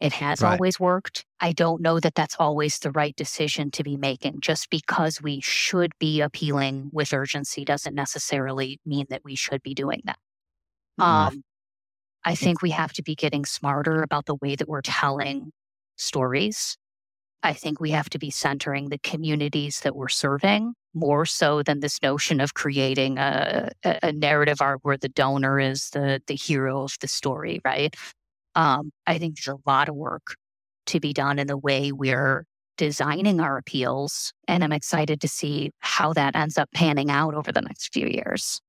It 0.00 0.12
has 0.14 0.42
right. 0.42 0.52
always 0.52 0.80
worked. 0.80 1.24
I 1.40 1.52
don't 1.52 1.80
know 1.80 2.00
that 2.00 2.14
that's 2.14 2.36
always 2.38 2.78
the 2.78 2.90
right 2.90 3.14
decision 3.14 3.70
to 3.72 3.84
be 3.84 3.96
making. 3.96 4.40
Just 4.40 4.68
because 4.68 5.22
we 5.22 5.40
should 5.40 5.92
be 5.98 6.20
appealing 6.20 6.90
with 6.92 7.12
urgency 7.12 7.64
doesn't 7.64 7.94
necessarily 7.94 8.80
mean 8.84 9.06
that 9.10 9.22
we 9.24 9.36
should 9.36 9.62
be 9.62 9.72
doing 9.72 10.02
that. 10.04 10.18
Mm-hmm. 11.00 11.36
Um, 11.36 11.44
I 12.24 12.34
think 12.34 12.60
we 12.60 12.70
have 12.70 12.92
to 12.94 13.02
be 13.02 13.14
getting 13.14 13.44
smarter 13.44 14.02
about 14.02 14.26
the 14.26 14.34
way 14.34 14.56
that 14.56 14.68
we're 14.68 14.82
telling 14.82 15.52
stories 15.96 16.76
I 17.44 17.52
think 17.52 17.78
we 17.78 17.90
have 17.90 18.08
to 18.10 18.18
be 18.18 18.30
centering 18.30 18.88
the 18.88 18.98
communities 18.98 19.80
that 19.80 19.94
we're 19.94 20.08
serving 20.08 20.72
more 20.94 21.26
so 21.26 21.62
than 21.62 21.80
this 21.80 22.00
notion 22.02 22.40
of 22.40 22.54
creating 22.54 23.18
a, 23.18 23.70
a 23.84 24.12
narrative 24.12 24.62
arc 24.62 24.80
where 24.82 24.96
the 24.96 25.10
donor 25.10 25.60
is 25.60 25.90
the, 25.90 26.22
the 26.26 26.36
hero 26.36 26.84
of 26.84 26.96
the 27.02 27.06
story, 27.06 27.60
right? 27.62 27.94
Um, 28.54 28.92
I 29.06 29.18
think 29.18 29.36
there's 29.36 29.54
a 29.54 29.70
lot 29.70 29.90
of 29.90 29.94
work 29.94 30.36
to 30.86 31.00
be 31.00 31.12
done 31.12 31.38
in 31.38 31.46
the 31.46 31.58
way 31.58 31.92
we're 31.92 32.46
designing 32.78 33.40
our 33.40 33.58
appeals. 33.58 34.32
And 34.48 34.64
I'm 34.64 34.72
excited 34.72 35.20
to 35.20 35.28
see 35.28 35.70
how 35.80 36.14
that 36.14 36.34
ends 36.34 36.56
up 36.56 36.70
panning 36.74 37.10
out 37.10 37.34
over 37.34 37.52
the 37.52 37.60
next 37.60 37.92
few 37.92 38.06
years. 38.06 38.62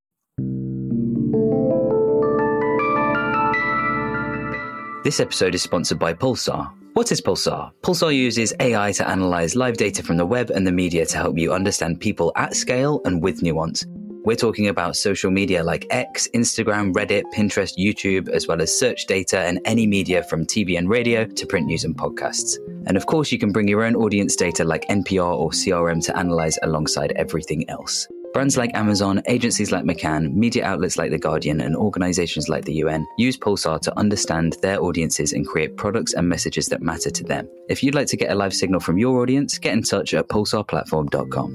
This 5.05 5.21
episode 5.21 5.55
is 5.55 5.61
sponsored 5.61 5.99
by 5.99 6.13
Pulsar 6.13 6.73
what 6.95 7.11
is 7.11 7.19
Pulsar? 7.19 7.71
Pulsar 7.81 8.15
uses 8.15 8.53
AI 8.61 8.93
to 8.93 9.05
analyze 9.05 9.53
live 9.53 9.75
data 9.75 10.01
from 10.01 10.15
the 10.15 10.25
web 10.25 10.49
and 10.49 10.65
the 10.65 10.71
media 10.71 11.05
to 11.05 11.17
help 11.17 11.37
you 11.37 11.51
understand 11.51 11.99
people 11.99 12.31
at 12.37 12.55
scale 12.55 13.01
and 13.03 13.21
with 13.21 13.43
nuance. 13.43 13.85
We're 14.23 14.37
talking 14.37 14.69
about 14.69 14.95
social 14.95 15.29
media 15.29 15.61
like 15.61 15.85
X, 15.89 16.29
Instagram, 16.33 16.93
Reddit, 16.93 17.23
Pinterest, 17.33 17.77
YouTube, 17.77 18.29
as 18.29 18.47
well 18.47 18.61
as 18.61 18.79
search 18.79 19.07
data 19.07 19.41
and 19.41 19.59
any 19.65 19.85
media 19.85 20.23
from 20.23 20.45
TV 20.45 20.77
and 20.77 20.89
radio 20.89 21.25
to 21.25 21.45
print 21.45 21.67
news 21.67 21.83
and 21.83 21.97
podcasts. 21.97 22.55
And 22.87 22.95
of 22.95 23.07
course, 23.07 23.29
you 23.29 23.39
can 23.39 23.51
bring 23.51 23.67
your 23.67 23.83
own 23.83 23.97
audience 23.97 24.37
data 24.37 24.63
like 24.63 24.87
NPR 24.87 25.37
or 25.37 25.49
CRM 25.49 26.01
to 26.05 26.17
analyze 26.17 26.57
alongside 26.63 27.11
everything 27.17 27.69
else. 27.69 28.07
Brands 28.35 28.57
like 28.57 28.75
Amazon, 28.75 29.23
agencies 29.27 29.71
like 29.71 29.85
McCann, 29.85 30.33
media 30.33 30.65
outlets 30.65 30.97
like 30.97 31.09
The 31.09 31.17
Guardian, 31.17 31.61
and 31.61 31.73
organizations 31.73 32.49
like 32.49 32.65
the 32.65 32.73
UN 32.73 33.07
use 33.17 33.37
Pulsar 33.37 33.79
to 33.79 33.97
understand 33.97 34.57
their 34.61 34.83
audiences 34.83 35.31
and 35.31 35.47
create 35.47 35.77
products 35.77 36.11
and 36.11 36.27
messages 36.27 36.67
that 36.67 36.81
matter 36.81 37.09
to 37.09 37.23
them. 37.23 37.47
If 37.69 37.81
you'd 37.81 37.95
like 37.95 38.07
to 38.07 38.17
get 38.17 38.31
a 38.31 38.35
live 38.35 38.53
signal 38.53 38.81
from 38.81 38.97
your 38.97 39.21
audience, 39.21 39.57
get 39.57 39.71
in 39.71 39.83
touch 39.83 40.13
at 40.13 40.27
pulsarplatform.com. 40.27 41.47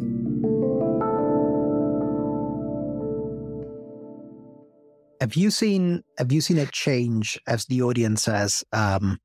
Have 5.20 5.34
you 5.34 5.50
seen 5.50 6.02
have 6.16 6.32
you 6.32 6.40
seen 6.40 6.56
a 6.56 6.64
change 6.64 7.38
as 7.46 7.66
the 7.66 7.82
audience 7.82 8.24
has 8.24 8.64
um, 8.72 9.18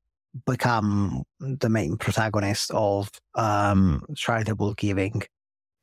become 0.44 1.22
the 1.40 1.70
main 1.70 1.96
protagonist 1.96 2.70
of 2.72 3.10
um, 3.34 4.02
charitable 4.14 4.74
giving? 4.74 5.22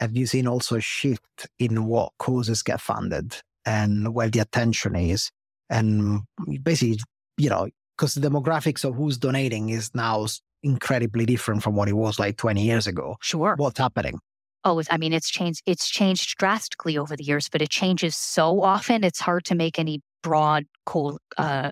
Have 0.04 0.18
you 0.18 0.26
seen 0.26 0.48
also 0.48 0.76
a 0.76 0.82
shift 0.82 1.48
in 1.60 1.86
what 1.86 2.12
causes 2.20 2.62
get 2.62 2.82
funded 2.82 3.38
and 3.66 4.14
where 4.14 4.30
the 4.30 4.40
attention 4.40 4.98
is? 4.98 5.32
And 5.70 6.24
basically, 6.62 7.00
you 7.38 7.50
know, 7.50 7.70
because 7.98 8.16
the 8.16 8.28
demographics 8.28 8.84
of 8.84 8.96
who's 8.96 9.18
donating 9.18 9.70
is 9.70 9.96
now 9.96 10.28
incredibly 10.62 11.26
different 11.26 11.64
from 11.64 11.76
what 11.78 11.88
it 11.88 11.94
was 11.94 12.20
like 12.20 12.36
20 12.36 12.62
years 12.62 12.86
ago. 12.86 13.16
Sure. 13.22 13.56
What's 13.56 13.80
happening? 13.80 14.20
Oh, 14.66 14.82
I 14.92 14.98
mean, 14.98 15.14
it's 15.14 15.30
changed. 15.30 15.62
It's 15.66 15.90
changed 15.90 16.38
drastically 16.38 16.98
over 16.98 17.16
the 17.16 17.24
years, 17.24 17.48
but 17.50 17.62
it 17.62 17.70
changes 17.70 18.18
so 18.18 18.62
often. 18.62 19.06
It's 19.06 19.22
hard 19.22 19.46
to 19.46 19.56
make 19.56 19.80
any 19.80 20.02
broad 20.22 20.66
co- 20.86 21.18
uh, 21.38 21.72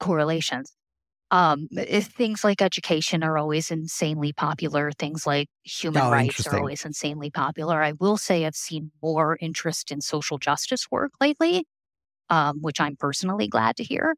correlations. 0.00 0.72
Um, 1.30 1.68
things 1.72 2.44
like 2.44 2.62
education 2.62 3.24
are 3.24 3.36
always 3.36 3.70
insanely 3.70 4.32
popular. 4.32 4.92
Things 4.92 5.26
like 5.26 5.48
human 5.64 6.02
oh, 6.02 6.10
rights 6.10 6.46
are 6.46 6.56
always 6.56 6.84
insanely 6.84 7.30
popular. 7.30 7.82
I 7.82 7.92
will 7.92 8.16
say 8.16 8.44
I've 8.44 8.54
seen 8.54 8.92
more 9.02 9.36
interest 9.40 9.90
in 9.90 10.00
social 10.00 10.38
justice 10.38 10.88
work 10.90 11.12
lately, 11.20 11.66
um, 12.30 12.58
which 12.60 12.80
I'm 12.80 12.96
personally 12.96 13.48
glad 13.48 13.76
to 13.76 13.84
hear. 13.84 14.14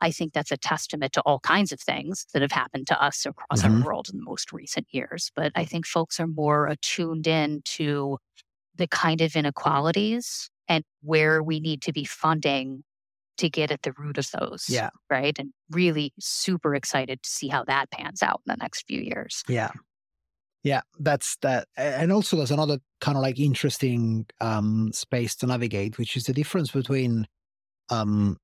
I 0.00 0.10
think 0.10 0.32
that's 0.32 0.52
a 0.52 0.56
testament 0.56 1.12
to 1.14 1.22
all 1.22 1.40
kinds 1.40 1.72
of 1.72 1.80
things 1.80 2.26
that 2.32 2.42
have 2.42 2.52
happened 2.52 2.86
to 2.88 3.02
us 3.02 3.26
across 3.26 3.62
mm-hmm. 3.62 3.80
our 3.80 3.86
world 3.86 4.08
in 4.12 4.18
the 4.18 4.24
most 4.24 4.52
recent 4.52 4.86
years. 4.90 5.32
But 5.34 5.50
I 5.54 5.64
think 5.64 5.86
folks 5.86 6.20
are 6.20 6.26
more 6.26 6.66
attuned 6.66 7.26
in 7.26 7.62
to 7.64 8.18
the 8.76 8.86
kind 8.86 9.20
of 9.20 9.34
inequalities 9.34 10.50
and 10.68 10.84
where 11.02 11.42
we 11.42 11.58
need 11.58 11.82
to 11.82 11.92
be 11.92 12.04
funding 12.04 12.84
to 13.38 13.50
get 13.50 13.70
at 13.70 13.82
the 13.82 13.92
root 13.98 14.18
of 14.18 14.28
those. 14.38 14.66
Yeah. 14.68 14.90
Right. 15.10 15.36
And 15.38 15.52
really 15.70 16.12
super 16.18 16.74
excited 16.74 17.22
to 17.22 17.28
see 17.28 17.48
how 17.48 17.64
that 17.64 17.90
pans 17.90 18.22
out 18.22 18.42
in 18.46 18.52
the 18.52 18.62
next 18.62 18.86
few 18.86 19.00
years. 19.00 19.42
Yeah. 19.48 19.70
Yeah, 20.62 20.80
that's 20.98 21.36
that. 21.42 21.68
And 21.76 22.10
also, 22.10 22.38
there's 22.38 22.50
another 22.50 22.78
kind 23.02 23.18
of 23.18 23.22
like 23.22 23.38
interesting 23.38 24.24
um, 24.40 24.92
space 24.94 25.36
to 25.36 25.46
navigate, 25.46 25.98
which 25.98 26.16
is 26.16 26.24
the 26.24 26.32
difference 26.32 26.70
between 26.70 27.26
um, 27.90 28.38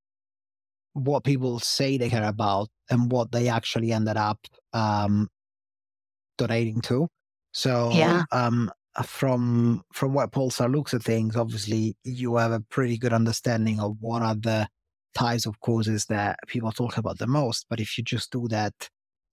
what 0.93 1.25
people 1.25 1.59
say 1.61 1.97
they 1.97 2.11
care 2.11 2.29
about 2.29 2.69
and 2.91 3.11
what 3.11 3.33
they 3.33 3.49
actually 3.49 3.91
ended 3.91 4.19
up 4.19 4.39
um, 4.75 5.29
donating 6.37 6.83
to. 6.83 7.09
So, 7.53 7.91
yeah. 7.95 8.25
um, 8.33 8.71
from 9.03 9.83
from 9.93 10.13
what 10.13 10.33
Pulsar 10.33 10.71
looks 10.71 10.93
at 10.93 11.03
things, 11.03 11.37
obviously 11.37 11.97
you 12.05 12.37
have 12.37 12.53
a 12.53 12.61
pretty 12.61 12.99
good 12.99 13.15
understanding 13.15 13.81
of 13.81 13.97
what 14.01 14.21
are 14.21 14.35
the 14.35 14.69
types 15.15 15.47
of 15.47 15.61
causes 15.61 16.07
that 16.07 16.39
people 16.47 16.73
talk 16.73 16.97
about 16.97 17.19
the 17.19 17.27
most. 17.27 17.67
But 17.69 17.81
if 17.81 17.99
you 17.99 18.05
just 18.05 18.31
do 18.31 18.47
that, 18.49 18.75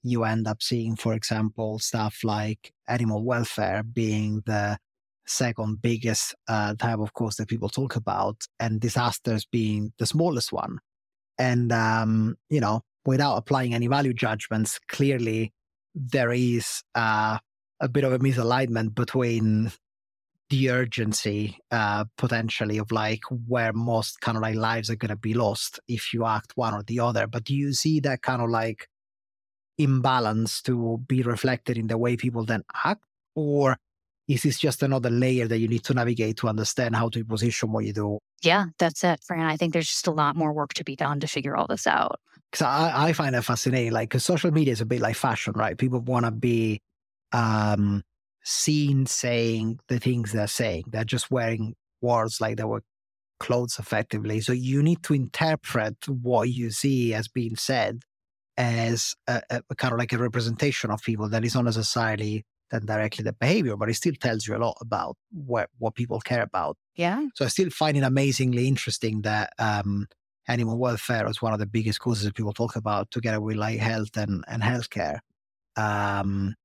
you 0.03 0.23
end 0.23 0.47
up 0.47 0.61
seeing, 0.61 0.95
for 0.95 1.13
example, 1.13 1.79
stuff 1.79 2.19
like 2.23 2.71
animal 2.87 3.23
welfare 3.23 3.83
being 3.83 4.41
the 4.45 4.77
second 5.25 5.81
biggest 5.81 6.33
uh, 6.47 6.73
type 6.75 6.99
of 6.99 7.13
cause 7.13 7.35
that 7.35 7.49
people 7.49 7.69
talk 7.69 7.95
about, 7.95 8.37
and 8.59 8.79
disasters 8.79 9.45
being 9.45 9.91
the 9.99 10.05
smallest 10.05 10.53
one. 10.53 10.79
And, 11.37 11.71
um, 11.71 12.37
you 12.49 12.61
know, 12.61 12.81
without 13.05 13.35
applying 13.35 13.73
any 13.73 13.87
value 13.87 14.13
judgments, 14.13 14.79
clearly 14.87 15.53
there 15.93 16.31
is 16.31 16.83
uh, 16.95 17.39
a 17.79 17.89
bit 17.89 18.03
of 18.03 18.13
a 18.13 18.19
misalignment 18.19 18.95
between 18.95 19.71
the 20.49 20.69
urgency 20.69 21.59
uh, 21.71 22.05
potentially 22.17 22.77
of 22.77 22.91
like 22.91 23.21
where 23.47 23.73
most 23.73 24.21
kind 24.21 24.37
of 24.37 24.41
like 24.41 24.55
lives 24.55 24.89
are 24.89 24.95
going 24.95 25.09
to 25.09 25.15
be 25.15 25.33
lost 25.33 25.79
if 25.87 26.13
you 26.13 26.25
act 26.25 26.53
one 26.55 26.73
or 26.73 26.83
the 26.83 26.99
other. 26.99 27.27
But 27.27 27.43
do 27.43 27.53
you 27.55 27.73
see 27.73 27.99
that 28.01 28.21
kind 28.21 28.41
of 28.41 28.49
like 28.49 28.87
imbalance 29.77 30.61
to 30.63 30.99
be 31.07 31.21
reflected 31.21 31.77
in 31.77 31.87
the 31.87 31.97
way 31.97 32.15
people 32.15 32.45
then 32.45 32.63
act? 32.85 33.03
Or 33.35 33.77
is 34.27 34.43
this 34.43 34.59
just 34.59 34.83
another 34.83 35.09
layer 35.09 35.47
that 35.47 35.59
you 35.59 35.67
need 35.67 35.83
to 35.85 35.93
navigate 35.93 36.37
to 36.37 36.47
understand 36.47 36.95
how 36.95 37.09
to 37.09 37.23
position 37.23 37.71
what 37.71 37.85
you 37.85 37.93
do? 37.93 38.19
Yeah, 38.41 38.65
that's 38.77 39.03
it, 39.03 39.21
Fran. 39.23 39.45
I 39.45 39.57
think 39.57 39.73
there's 39.73 39.87
just 39.87 40.07
a 40.07 40.11
lot 40.11 40.35
more 40.35 40.53
work 40.53 40.73
to 40.75 40.83
be 40.83 40.95
done 40.95 41.19
to 41.21 41.27
figure 41.27 41.55
all 41.55 41.67
this 41.67 41.87
out. 41.87 42.19
Because 42.51 42.65
I, 42.65 43.09
I 43.09 43.13
find 43.13 43.35
it 43.35 43.41
fascinating. 43.41 43.91
Like, 43.91 44.09
because 44.09 44.23
social 44.23 44.51
media 44.51 44.73
is 44.73 44.81
a 44.81 44.85
bit 44.85 45.01
like 45.01 45.15
fashion, 45.15 45.53
right? 45.55 45.77
People 45.77 45.99
want 45.99 46.25
to 46.25 46.31
be 46.31 46.81
um, 47.31 48.03
seen 48.47 49.05
saying 49.05 49.77
the 49.89 49.99
things 49.99 50.31
they're 50.31 50.47
saying. 50.47 50.85
They're 50.87 51.03
just 51.03 51.29
wearing 51.29 51.75
words 52.01 52.39
like 52.39 52.55
they 52.57 52.63
were 52.63 52.83
clothes 53.39 53.77
effectively. 53.77 54.39
So 54.39 54.53
you 54.53 54.81
need 54.81 55.03
to 55.03 55.13
interpret 55.13 55.97
what 56.07 56.49
you 56.49 56.71
see 56.71 57.13
as 57.13 57.27
being 57.27 57.57
said 57.57 58.03
as 58.55 59.13
a, 59.27 59.41
a, 59.49 59.75
kind 59.75 59.93
of 59.93 59.99
like 59.99 60.13
a 60.13 60.17
representation 60.17 60.91
of 60.91 61.01
people 61.03 61.29
that 61.29 61.43
is 61.43 61.55
not 61.55 61.65
necessarily 61.65 62.45
then 62.71 62.85
directly 62.85 63.23
the 63.23 63.33
behavior, 63.33 63.75
but 63.75 63.89
it 63.89 63.95
still 63.95 64.15
tells 64.19 64.47
you 64.47 64.55
a 64.55 64.57
lot 64.57 64.77
about 64.81 65.15
what 65.31 65.69
what 65.77 65.95
people 65.95 66.19
care 66.19 66.43
about. 66.43 66.77
Yeah. 66.95 67.27
So 67.35 67.45
I 67.45 67.49
still 67.49 67.69
find 67.69 67.97
it 67.97 68.03
amazingly 68.03 68.67
interesting 68.67 69.21
that 69.21 69.51
um, 69.59 70.07
animal 70.47 70.77
welfare 70.77 71.27
is 71.29 71.41
one 71.41 71.53
of 71.53 71.59
the 71.59 71.65
biggest 71.65 71.99
causes 71.99 72.25
that 72.25 72.35
people 72.35 72.53
talk 72.53 72.75
about, 72.75 73.11
together 73.11 73.39
with 73.39 73.57
like 73.57 73.79
health 73.79 74.15
and 74.17 74.43
and 74.47 74.63
healthcare. 74.63 75.19
Um, 75.75 76.55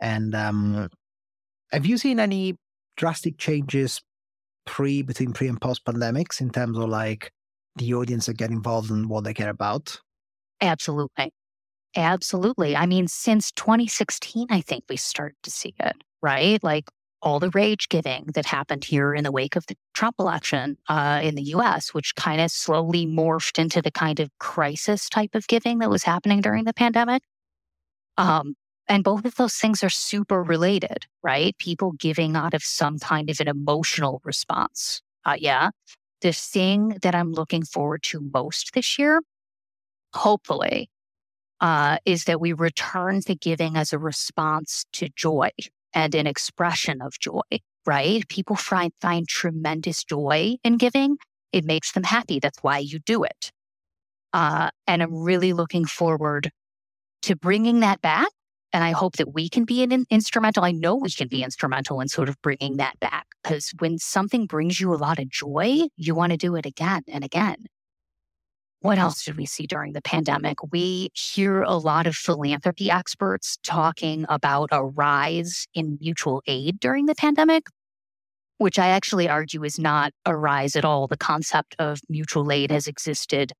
and 0.00 0.34
um, 0.34 0.90
have 1.72 1.86
you 1.86 1.98
seen 1.98 2.20
any 2.20 2.56
drastic 2.96 3.38
changes 3.38 4.00
pre 4.64 5.02
between 5.02 5.32
pre 5.32 5.48
and 5.48 5.60
post 5.60 5.84
pandemics 5.84 6.40
in 6.40 6.50
terms 6.50 6.78
of 6.78 6.88
like 6.88 7.30
the 7.76 7.94
audience 7.94 8.26
that 8.26 8.36
get 8.36 8.50
involved 8.50 8.90
in 8.90 9.08
what 9.08 9.24
they 9.24 9.34
care 9.34 9.50
about? 9.50 10.00
Absolutely. 10.60 11.30
Absolutely. 11.94 12.76
I 12.76 12.86
mean, 12.86 13.08
since 13.08 13.52
2016, 13.52 14.48
I 14.50 14.60
think 14.60 14.84
we 14.88 14.96
started 14.96 15.36
to 15.44 15.50
see 15.50 15.74
it, 15.80 15.96
right? 16.22 16.62
Like 16.62 16.84
all 17.22 17.40
the 17.40 17.50
rage 17.50 17.88
giving 17.88 18.26
that 18.34 18.46
happened 18.46 18.84
here 18.84 19.14
in 19.14 19.24
the 19.24 19.32
wake 19.32 19.56
of 19.56 19.66
the 19.66 19.76
Trump 19.94 20.16
election 20.18 20.76
uh, 20.88 21.20
in 21.22 21.34
the 21.34 21.42
US, 21.54 21.94
which 21.94 22.14
kind 22.14 22.40
of 22.40 22.50
slowly 22.50 23.06
morphed 23.06 23.58
into 23.58 23.80
the 23.80 23.90
kind 23.90 24.20
of 24.20 24.30
crisis 24.38 25.08
type 25.08 25.34
of 25.34 25.46
giving 25.46 25.78
that 25.78 25.90
was 25.90 26.04
happening 26.04 26.40
during 26.40 26.64
the 26.64 26.74
pandemic. 26.74 27.22
Um, 28.18 28.54
and 28.88 29.02
both 29.04 29.24
of 29.24 29.34
those 29.36 29.54
things 29.54 29.82
are 29.82 29.90
super 29.90 30.42
related, 30.42 31.06
right? 31.22 31.56
People 31.58 31.92
giving 31.92 32.36
out 32.36 32.54
of 32.54 32.62
some 32.62 32.98
kind 32.98 33.28
of 33.30 33.40
an 33.40 33.48
emotional 33.48 34.20
response. 34.24 35.02
Uh, 35.24 35.36
yeah. 35.38 35.70
The 36.20 36.32
thing 36.32 36.98
that 37.02 37.14
I'm 37.14 37.32
looking 37.32 37.64
forward 37.64 38.02
to 38.04 38.20
most 38.20 38.72
this 38.74 38.98
year, 38.98 39.22
hopefully, 40.14 40.88
uh, 41.60 41.98
is 42.04 42.24
that 42.24 42.40
we 42.40 42.52
return 42.52 43.20
to 43.22 43.34
giving 43.34 43.76
as 43.76 43.92
a 43.92 43.98
response 43.98 44.84
to 44.92 45.08
joy 45.16 45.50
and 45.92 46.14
an 46.14 46.26
expression 46.26 47.00
of 47.02 47.18
joy, 47.18 47.40
right? 47.86 48.26
People 48.28 48.56
find, 48.56 48.92
find 49.00 49.26
tremendous 49.26 50.04
joy 50.04 50.56
in 50.62 50.76
giving. 50.76 51.16
It 51.52 51.64
makes 51.64 51.92
them 51.92 52.04
happy. 52.04 52.38
That's 52.38 52.58
why 52.62 52.78
you 52.78 52.98
do 53.00 53.24
it. 53.24 53.50
Uh, 54.32 54.70
and 54.86 55.02
I'm 55.02 55.14
really 55.14 55.52
looking 55.52 55.86
forward 55.86 56.50
to 57.22 57.34
bringing 57.34 57.80
that 57.80 58.02
back 58.02 58.28
and 58.76 58.84
I 58.84 58.90
hope 58.90 59.16
that 59.16 59.32
we 59.32 59.48
can 59.48 59.64
be 59.64 59.82
an 59.82 60.04
instrumental. 60.10 60.62
I 60.62 60.70
know 60.70 60.96
we 60.96 61.08
can 61.08 61.28
be 61.28 61.42
instrumental 61.42 62.02
in 62.02 62.08
sort 62.08 62.28
of 62.28 62.36
bringing 62.42 62.76
that 62.76 63.00
back 63.00 63.26
because 63.42 63.72
when 63.78 63.96
something 63.96 64.44
brings 64.44 64.78
you 64.78 64.92
a 64.92 64.96
lot 64.96 65.18
of 65.18 65.30
joy, 65.30 65.84
you 65.96 66.14
want 66.14 66.32
to 66.32 66.36
do 66.36 66.56
it 66.56 66.66
again 66.66 67.00
and 67.08 67.24
again. 67.24 67.64
What 68.80 68.98
else 68.98 69.24
did 69.24 69.38
we 69.38 69.46
see 69.46 69.66
during 69.66 69.94
the 69.94 70.02
pandemic? 70.02 70.58
We 70.72 71.08
hear 71.14 71.62
a 71.62 71.78
lot 71.78 72.06
of 72.06 72.14
philanthropy 72.14 72.90
experts 72.90 73.56
talking 73.62 74.26
about 74.28 74.68
a 74.72 74.84
rise 74.84 75.66
in 75.72 75.96
mutual 75.98 76.42
aid 76.46 76.78
during 76.78 77.06
the 77.06 77.14
pandemic, 77.14 77.68
which 78.58 78.78
I 78.78 78.88
actually 78.88 79.26
argue 79.26 79.64
is 79.64 79.78
not 79.78 80.12
a 80.26 80.36
rise 80.36 80.76
at 80.76 80.84
all. 80.84 81.06
The 81.06 81.16
concept 81.16 81.76
of 81.78 82.00
mutual 82.10 82.52
aid 82.52 82.70
has 82.70 82.86
existed 82.86 83.52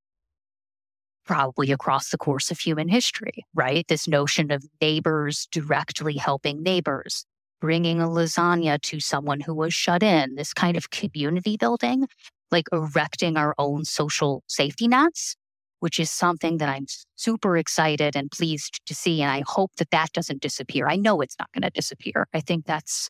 probably 1.27 1.73
across 1.73 2.11
the 2.11 2.19
course 2.19 2.51
of 2.51 2.59
human 2.59 2.89
history, 2.89 3.45
right? 3.55 3.87
This 3.89 4.09
notion 4.09 4.51
of 4.51 4.65
neighbors 4.81 5.49
directly 5.51 6.17
helping 6.17 6.63
neighbors, 6.63 7.27
bringing 7.61 8.01
a 8.01 8.07
lasagna 8.07 8.81
to 8.83 9.01
someone 9.01 9.41
who 9.41 9.55
was 9.55 9.75
shut 9.75 10.03
in, 10.03 10.37
this 10.37 10.55
kind 10.55 10.77
of 10.77 10.91
community 10.91 11.57
building, 11.57 12.07
like 12.51 12.67
erecting 12.73 13.37
our 13.37 13.55
own 13.59 13.85
social 13.85 14.43
safety 14.47 14.89
nets, 14.89 15.37
which 15.81 15.99
is 15.99 16.11
something 16.11 16.59
that 16.59 16.69
I'm 16.69 16.87
super 17.17 17.57
excited 17.57 18.17
and 18.17 18.31
pleased 18.31 18.81
to 18.87 18.95
see. 18.95 19.21
And 19.21 19.31
I 19.31 19.43
hope 19.47 19.73
that 19.77 19.91
that 19.91 20.13
doesn't 20.13 20.41
disappear. 20.41 20.89
I 20.89 20.97
know 20.97 21.21
it's 21.21 21.37
not 21.39 21.53
going 21.53 21.63
to 21.63 21.71
disappear. 21.71 22.29
I 22.33 22.41
think 22.41 22.67
that's 22.67 23.09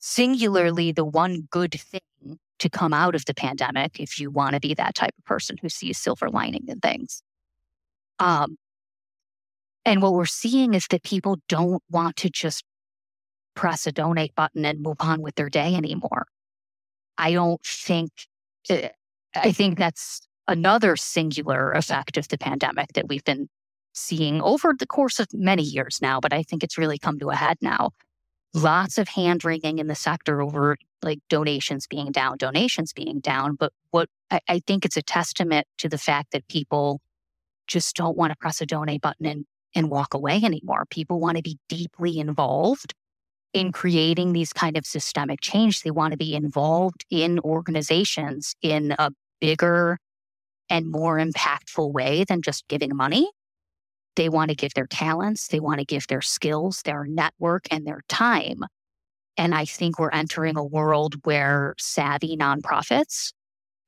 singularly 0.00 0.92
the 0.92 1.04
one 1.04 1.46
good 1.50 1.80
thing 1.80 2.38
to 2.58 2.68
come 2.68 2.92
out 2.92 3.14
of 3.14 3.24
the 3.24 3.34
pandemic 3.34 3.98
if 3.98 4.18
you 4.18 4.30
want 4.30 4.54
to 4.54 4.60
be 4.60 4.74
that 4.74 4.94
type 4.94 5.14
of 5.16 5.24
person 5.24 5.56
who 5.60 5.68
sees 5.68 5.98
silver 5.98 6.28
lining 6.28 6.64
in 6.68 6.80
things. 6.80 7.22
Um, 8.18 8.56
and 9.84 10.00
what 10.00 10.14
we're 10.14 10.26
seeing 10.26 10.74
is 10.74 10.86
that 10.90 11.02
people 11.02 11.38
don't 11.48 11.82
want 11.90 12.16
to 12.16 12.30
just 12.30 12.64
press 13.54 13.86
a 13.86 13.92
donate 13.92 14.34
button 14.34 14.64
and 14.64 14.80
move 14.80 14.96
on 15.00 15.20
with 15.22 15.34
their 15.34 15.48
day 15.48 15.74
anymore. 15.74 16.26
I 17.18 17.32
don't 17.32 17.62
think, 17.64 18.10
eh, 18.70 18.88
I 19.34 19.52
think 19.52 19.78
that's 19.78 20.26
another 20.48 20.96
singular 20.96 21.72
effect 21.72 22.16
of 22.16 22.28
the 22.28 22.38
pandemic 22.38 22.92
that 22.94 23.08
we've 23.08 23.24
been 23.24 23.48
seeing 23.92 24.40
over 24.40 24.74
the 24.78 24.86
course 24.86 25.18
of 25.18 25.28
many 25.32 25.62
years 25.62 25.98
now, 26.00 26.20
but 26.20 26.32
I 26.32 26.42
think 26.42 26.64
it's 26.64 26.78
really 26.78 26.98
come 26.98 27.18
to 27.18 27.30
a 27.30 27.34
head 27.36 27.58
now. 27.60 27.90
Lots 28.54 28.98
of 28.98 29.08
hand 29.08 29.44
wringing 29.44 29.78
in 29.78 29.86
the 29.86 29.94
sector 29.94 30.42
over 30.42 30.76
like 31.02 31.20
donations 31.28 31.86
being 31.86 32.12
down, 32.12 32.36
donations 32.38 32.92
being 32.92 33.20
down. 33.20 33.54
But 33.54 33.72
what 33.90 34.08
I, 34.30 34.40
I 34.48 34.60
think 34.66 34.84
it's 34.84 34.96
a 34.96 35.02
testament 35.02 35.66
to 35.78 35.88
the 35.88 35.98
fact 35.98 36.32
that 36.32 36.48
people 36.48 37.00
just 37.66 37.96
don't 37.96 38.16
want 38.16 38.32
to 38.32 38.36
press 38.36 38.60
a 38.60 38.66
donate 38.66 39.00
button 39.00 39.26
and, 39.26 39.44
and 39.74 39.90
walk 39.90 40.14
away 40.14 40.40
anymore. 40.42 40.84
People 40.90 41.20
want 41.20 41.36
to 41.36 41.42
be 41.42 41.58
deeply 41.68 42.18
involved 42.18 42.94
in 43.52 43.66
mm-hmm. 43.66 43.72
creating 43.72 44.32
these 44.32 44.52
kind 44.52 44.76
of 44.76 44.86
systemic 44.86 45.40
change. 45.40 45.82
They 45.82 45.90
want 45.90 46.12
to 46.12 46.18
be 46.18 46.34
involved 46.34 47.04
in 47.10 47.38
organizations 47.40 48.54
in 48.62 48.94
a 48.98 49.10
bigger 49.40 49.98
and 50.68 50.90
more 50.90 51.18
impactful 51.18 51.92
way 51.92 52.24
than 52.24 52.42
just 52.42 52.66
giving 52.68 52.96
money. 52.96 53.30
They 54.16 54.28
want 54.28 54.50
to 54.50 54.54
give 54.54 54.74
their 54.74 54.86
talents, 54.86 55.48
they 55.48 55.60
want 55.60 55.78
to 55.80 55.86
give 55.86 56.06
their 56.06 56.20
skills, 56.20 56.82
their 56.84 57.04
network, 57.04 57.66
and 57.70 57.86
their 57.86 58.02
time. 58.08 58.60
And 59.38 59.54
I 59.54 59.64
think 59.64 59.98
we're 59.98 60.10
entering 60.10 60.58
a 60.58 60.64
world 60.64 61.14
where 61.24 61.74
savvy 61.78 62.36
nonprofits 62.36 63.32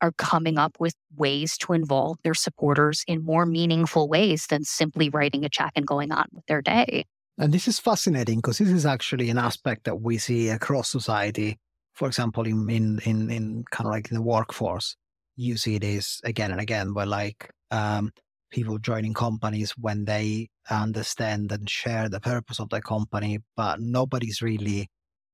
are 0.05 0.13
coming 0.13 0.59
up 0.59 0.77
with 0.79 0.95
ways 1.17 1.57
to 1.57 1.73
involve 1.73 2.19
their 2.23 2.35
supporters 2.35 3.05
in 3.09 3.25
more 3.25 3.47
meaningful 3.47 4.07
ways 4.07 4.47
than 4.49 4.63
simply 4.63 5.09
writing 5.09 5.45
a 5.45 5.49
check 5.49 5.73
and 5.75 5.87
going 5.87 6.13
on 6.13 6.27
with 6.33 6.45
their 6.47 6.61
day. 6.61 7.07
And 7.39 7.53
this 7.53 7.67
is 7.67 7.81
fascinating 7.81 8.39
because 8.39 8.59
this 8.59 8.69
is 8.69 8.85
actually 8.85 9.31
an 9.31 9.39
aspect 9.39 9.85
that 9.85 10.03
we 10.03 10.19
see 10.19 10.51
across 10.51 10.91
society. 10.91 11.57
For 11.95 12.07
example, 12.07 12.47
in 12.47 12.69
in 12.69 13.01
in, 13.05 13.31
in 13.31 13.65
kind 13.71 13.87
of 13.87 13.93
like 13.93 14.11
in 14.11 14.17
the 14.17 14.23
workforce, 14.23 14.97
you 15.37 15.57
see 15.57 15.79
this 15.79 16.21
again 16.23 16.51
and 16.51 16.61
again, 16.61 16.93
where 16.93 17.07
like 17.07 17.51
um, 17.71 18.13
people 18.51 18.79
joining 18.79 19.15
companies 19.15 19.73
when 19.79 20.05
they 20.05 20.49
understand 20.71 21.51
and 21.51 21.69
share 21.69 22.09
the 22.11 22.21
purpose 22.21 22.61
of 22.61 22.69
the 22.69 22.83
company, 22.83 23.39
but 23.57 23.81
nobody's 23.81 24.43
really 24.43 24.89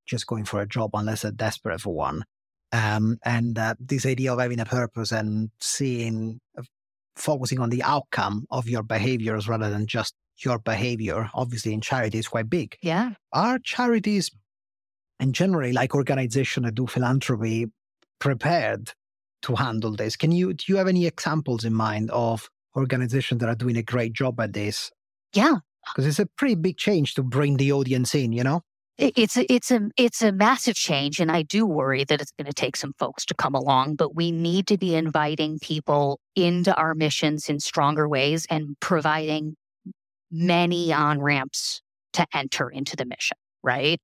just 0.07 0.27
going 0.27 0.45
for 0.45 0.61
a 0.61 0.69
job 0.69 0.91
unless 0.95 1.23
they're 1.23 1.33
desperate 1.33 1.81
for 1.81 1.95
one. 1.95 2.23
Um, 2.73 3.19
and 3.25 3.59
uh, 3.59 3.75
this 3.81 4.07
idea 4.07 4.33
of 4.33 4.39
having 4.39 4.61
a 4.61 4.65
purpose 4.65 5.13
and 5.13 5.51
seeing, 5.61 6.41
uh, 6.57 6.63
focusing 7.17 7.59
on 7.59 7.71
the 7.71 7.83
outcome 7.83 8.47
of 8.51 8.69
your 8.69 8.83
behaviors 8.83 9.49
rather 9.49 9.71
than 9.71 9.87
just 9.87 10.15
your 10.45 10.59
behavior, 10.59 11.29
obviously 11.35 11.73
in 11.73 11.81
charity 11.81 12.19
is 12.19 12.29
quite 12.29 12.49
big. 12.49 12.77
Yeah. 12.83 13.13
Are 13.33 13.59
charities 13.59 14.31
and 15.19 15.35
generally 15.35 15.73
like 15.73 15.95
organizations 15.95 16.65
that 16.65 16.75
do 16.75 16.87
philanthropy 16.87 17.67
prepared 18.21 18.93
to 19.43 19.55
handle 19.55 19.95
this? 19.97 20.17
Can 20.17 20.33
you 20.33 20.55
do 20.55 20.65
you 20.69 20.77
have 20.77 20.89
any 20.89 21.07
examples 21.07 21.65
in 21.65 21.75
mind 21.75 22.11
of 22.11 22.49
organizations 22.77 23.41
that 23.41 23.49
are 23.49 23.55
doing 23.55 23.77
a 23.77 23.83
great 23.83 24.13
job 24.13 24.41
at 24.41 24.53
this? 24.53 24.91
Yeah. 25.35 25.57
Because 25.87 26.07
it's 26.07 26.19
a 26.19 26.27
pretty 26.27 26.55
big 26.55 26.77
change 26.77 27.15
to 27.15 27.23
bring 27.23 27.57
the 27.57 27.73
audience 27.73 28.15
in, 28.15 28.33
you 28.33 28.45
know? 28.45 28.63
It's 29.03 29.39
a, 29.39 29.51
it's 29.51 29.71
a 29.71 29.89
it's 29.97 30.21
a 30.21 30.31
massive 30.31 30.75
change, 30.75 31.21
and 31.21 31.33
I 31.33 31.41
do 31.41 31.65
worry 31.65 32.05
that 32.05 32.21
it's 32.21 32.33
going 32.33 32.47
to 32.47 32.53
take 32.53 32.77
some 32.77 32.93
folks 32.99 33.25
to 33.27 33.35
come 33.35 33.55
along. 33.55 33.95
But 33.95 34.15
we 34.15 34.31
need 34.31 34.67
to 34.67 34.77
be 34.77 34.95
inviting 34.95 35.59
people 35.59 36.21
into 36.37 36.75
our 36.77 36.95
missions 36.95 37.49
in 37.49 37.61
stronger 37.61 38.07
ways 38.07 38.47
and 38.51 38.77
providing 38.81 39.57
many 40.31 40.93
on 40.93 41.23
ramps 41.23 41.81
to 42.13 42.27
enter 42.35 42.69
into 42.69 42.95
the 42.95 43.07
mission. 43.07 43.39
Right? 43.63 43.99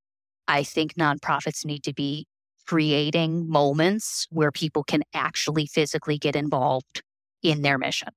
I 0.49 0.63
think 0.63 0.95
nonprofits 0.95 1.67
need 1.67 1.83
to 1.85 1.93
be 1.93 2.27
creating 2.67 3.51
moments 3.51 4.27
where 4.31 4.51
people 4.51 4.83
can 4.83 5.03
actually 5.13 5.67
physically 5.67 6.17
get 6.17 6.35
involved 6.35 7.03
in 7.43 7.61
their 7.61 7.77
mission. 7.77 8.09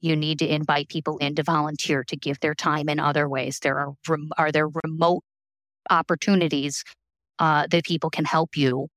You 0.00 0.16
need 0.16 0.40
to 0.40 0.52
invite 0.52 0.88
people 0.88 1.18
in 1.18 1.36
to 1.36 1.44
volunteer 1.44 2.02
to 2.02 2.16
give 2.16 2.40
their 2.40 2.54
time 2.56 2.88
in 2.88 2.98
other 2.98 3.28
ways. 3.28 3.60
There 3.60 3.78
are 3.78 3.94
are 4.36 4.50
there 4.50 4.68
remote 4.84 5.22
opportunities 5.90 6.84
uh, 7.38 7.66
that 7.70 7.84
people 7.84 8.10
can 8.10 8.24
help 8.24 8.56
you 8.56 8.88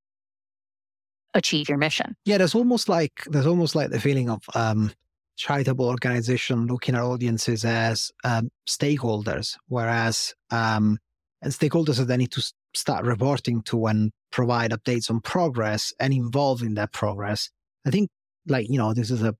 achieve 1.34 1.69
your 1.69 1.77
mission. 1.77 2.15
Yeah, 2.25 2.38
there's 2.38 2.56
almost 2.56 2.89
like 2.89 3.23
there's 3.27 3.47
almost 3.47 3.75
like 3.75 3.89
the 3.89 3.99
feeling 3.99 4.30
of 4.30 4.41
um, 4.54 4.91
charitable 5.38 5.88
organization 5.88 6.67
looking 6.67 6.95
at 6.95 7.01
audiences 7.01 7.65
as 7.65 8.12
um, 8.23 8.49
stakeholders, 8.67 9.58
whereas 9.67 10.34
um, 10.49 10.97
and 11.41 11.54
stakeholders 11.54 11.97
that 11.97 12.06
they 12.06 12.17
need 12.17 12.32
to 12.32 12.43
start 12.73 13.06
reporting 13.06 13.62
to 13.63 13.88
and 13.88 14.12
provide 14.32 14.71
updates 14.71 15.10
on 15.10 15.19
progress 15.21 15.93
and 15.99 16.13
involve 16.13 16.62
in 16.62 16.75
that 16.75 16.91
progress. 16.93 17.49
I 17.86 17.89
think, 17.89 18.10
like 18.47 18.69
you 18.69 18.77
know, 18.77 18.93
this 18.93 19.12
is 19.12 19.23
a 19.23 19.36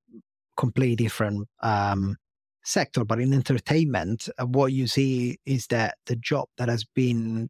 completely 0.58 0.96
different 0.96 1.48
um, 1.62 2.18
sector, 2.64 3.04
but 3.04 3.20
in 3.20 3.34
entertainment, 3.34 4.30
uh, 4.38 4.46
what 4.46 4.74
you 4.74 4.88
see 4.88 5.40
is 5.46 5.68
that 5.68 5.98
the 6.06 6.16
job 6.16 6.48
that 6.58 6.70
has 6.70 6.84
been 6.84 7.50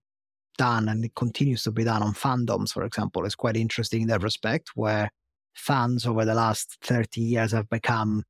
done 0.57 0.89
and 0.89 1.05
it 1.05 1.15
continues 1.15 1.63
to 1.63 1.71
be 1.71 1.83
done 1.83 2.03
on 2.03 2.13
fandoms, 2.13 2.71
for 2.71 2.83
example, 2.83 3.25
is 3.25 3.35
quite 3.35 3.57
interesting 3.57 4.03
in 4.03 4.07
that 4.07 4.23
respect, 4.23 4.71
where 4.75 5.09
fans 5.53 6.05
over 6.05 6.25
the 6.25 6.35
last 6.35 6.77
30 6.81 7.21
years 7.21 7.51
have 7.51 7.69
become, 7.69 8.23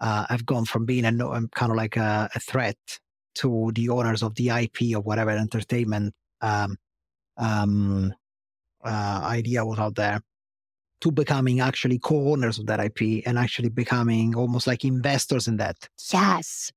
uh, 0.00 0.26
have 0.28 0.46
gone 0.46 0.64
from 0.64 0.84
being 0.84 1.04
a 1.04 1.28
um, 1.28 1.48
kind 1.54 1.72
of 1.72 1.76
like 1.76 1.96
a, 1.96 2.28
a, 2.34 2.40
threat 2.40 2.76
to 3.34 3.72
the 3.74 3.88
owners 3.88 4.22
of 4.22 4.34
the 4.36 4.48
IP 4.48 4.94
or 4.94 5.00
whatever 5.00 5.30
entertainment 5.30 6.14
um, 6.40 6.76
um, 7.36 8.14
uh, 8.84 9.20
idea 9.24 9.64
was 9.64 9.78
out 9.78 9.94
there 9.96 10.20
to 11.00 11.10
becoming 11.10 11.60
actually 11.60 11.98
co-owners 11.98 12.58
of 12.58 12.66
that 12.66 12.80
IP 12.80 13.22
and 13.26 13.38
actually 13.38 13.68
becoming 13.68 14.34
almost 14.34 14.66
like 14.66 14.84
investors 14.84 15.48
in 15.48 15.56
that. 15.58 15.88
Yes. 16.12 16.72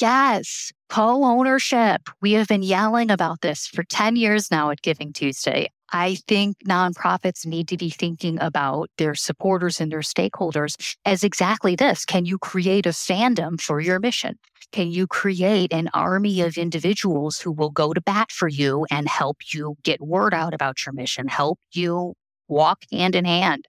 Yes. 0.00 0.72
Co-ownership. 0.88 2.08
We 2.20 2.32
have 2.32 2.48
been 2.48 2.62
yelling 2.62 3.10
about 3.10 3.42
this 3.42 3.66
for 3.66 3.84
10 3.84 4.16
years 4.16 4.50
now 4.50 4.70
at 4.70 4.82
Giving 4.82 5.12
Tuesday. 5.12 5.70
I 5.92 6.16
think 6.26 6.56
nonprofits 6.66 7.46
need 7.46 7.68
to 7.68 7.76
be 7.76 7.90
thinking 7.90 8.40
about 8.40 8.90
their 8.98 9.14
supporters 9.14 9.80
and 9.80 9.92
their 9.92 10.00
stakeholders 10.00 10.96
as 11.04 11.22
exactly 11.22 11.76
this. 11.76 12.04
Can 12.04 12.24
you 12.24 12.38
create 12.38 12.86
a 12.86 12.90
fandom 12.90 13.60
for 13.60 13.80
your 13.80 14.00
mission? 14.00 14.36
Can 14.72 14.90
you 14.90 15.06
create 15.06 15.72
an 15.72 15.90
army 15.94 16.40
of 16.40 16.58
individuals 16.58 17.38
who 17.38 17.52
will 17.52 17.70
go 17.70 17.92
to 17.92 18.00
bat 18.00 18.32
for 18.32 18.48
you 18.48 18.86
and 18.90 19.06
help 19.06 19.36
you 19.52 19.76
get 19.84 20.00
word 20.00 20.34
out 20.34 20.52
about 20.52 20.84
your 20.84 20.94
mission, 20.94 21.28
help 21.28 21.60
you 21.72 22.14
walk 22.48 22.84
hand 22.92 23.14
in 23.14 23.24
hand 23.24 23.66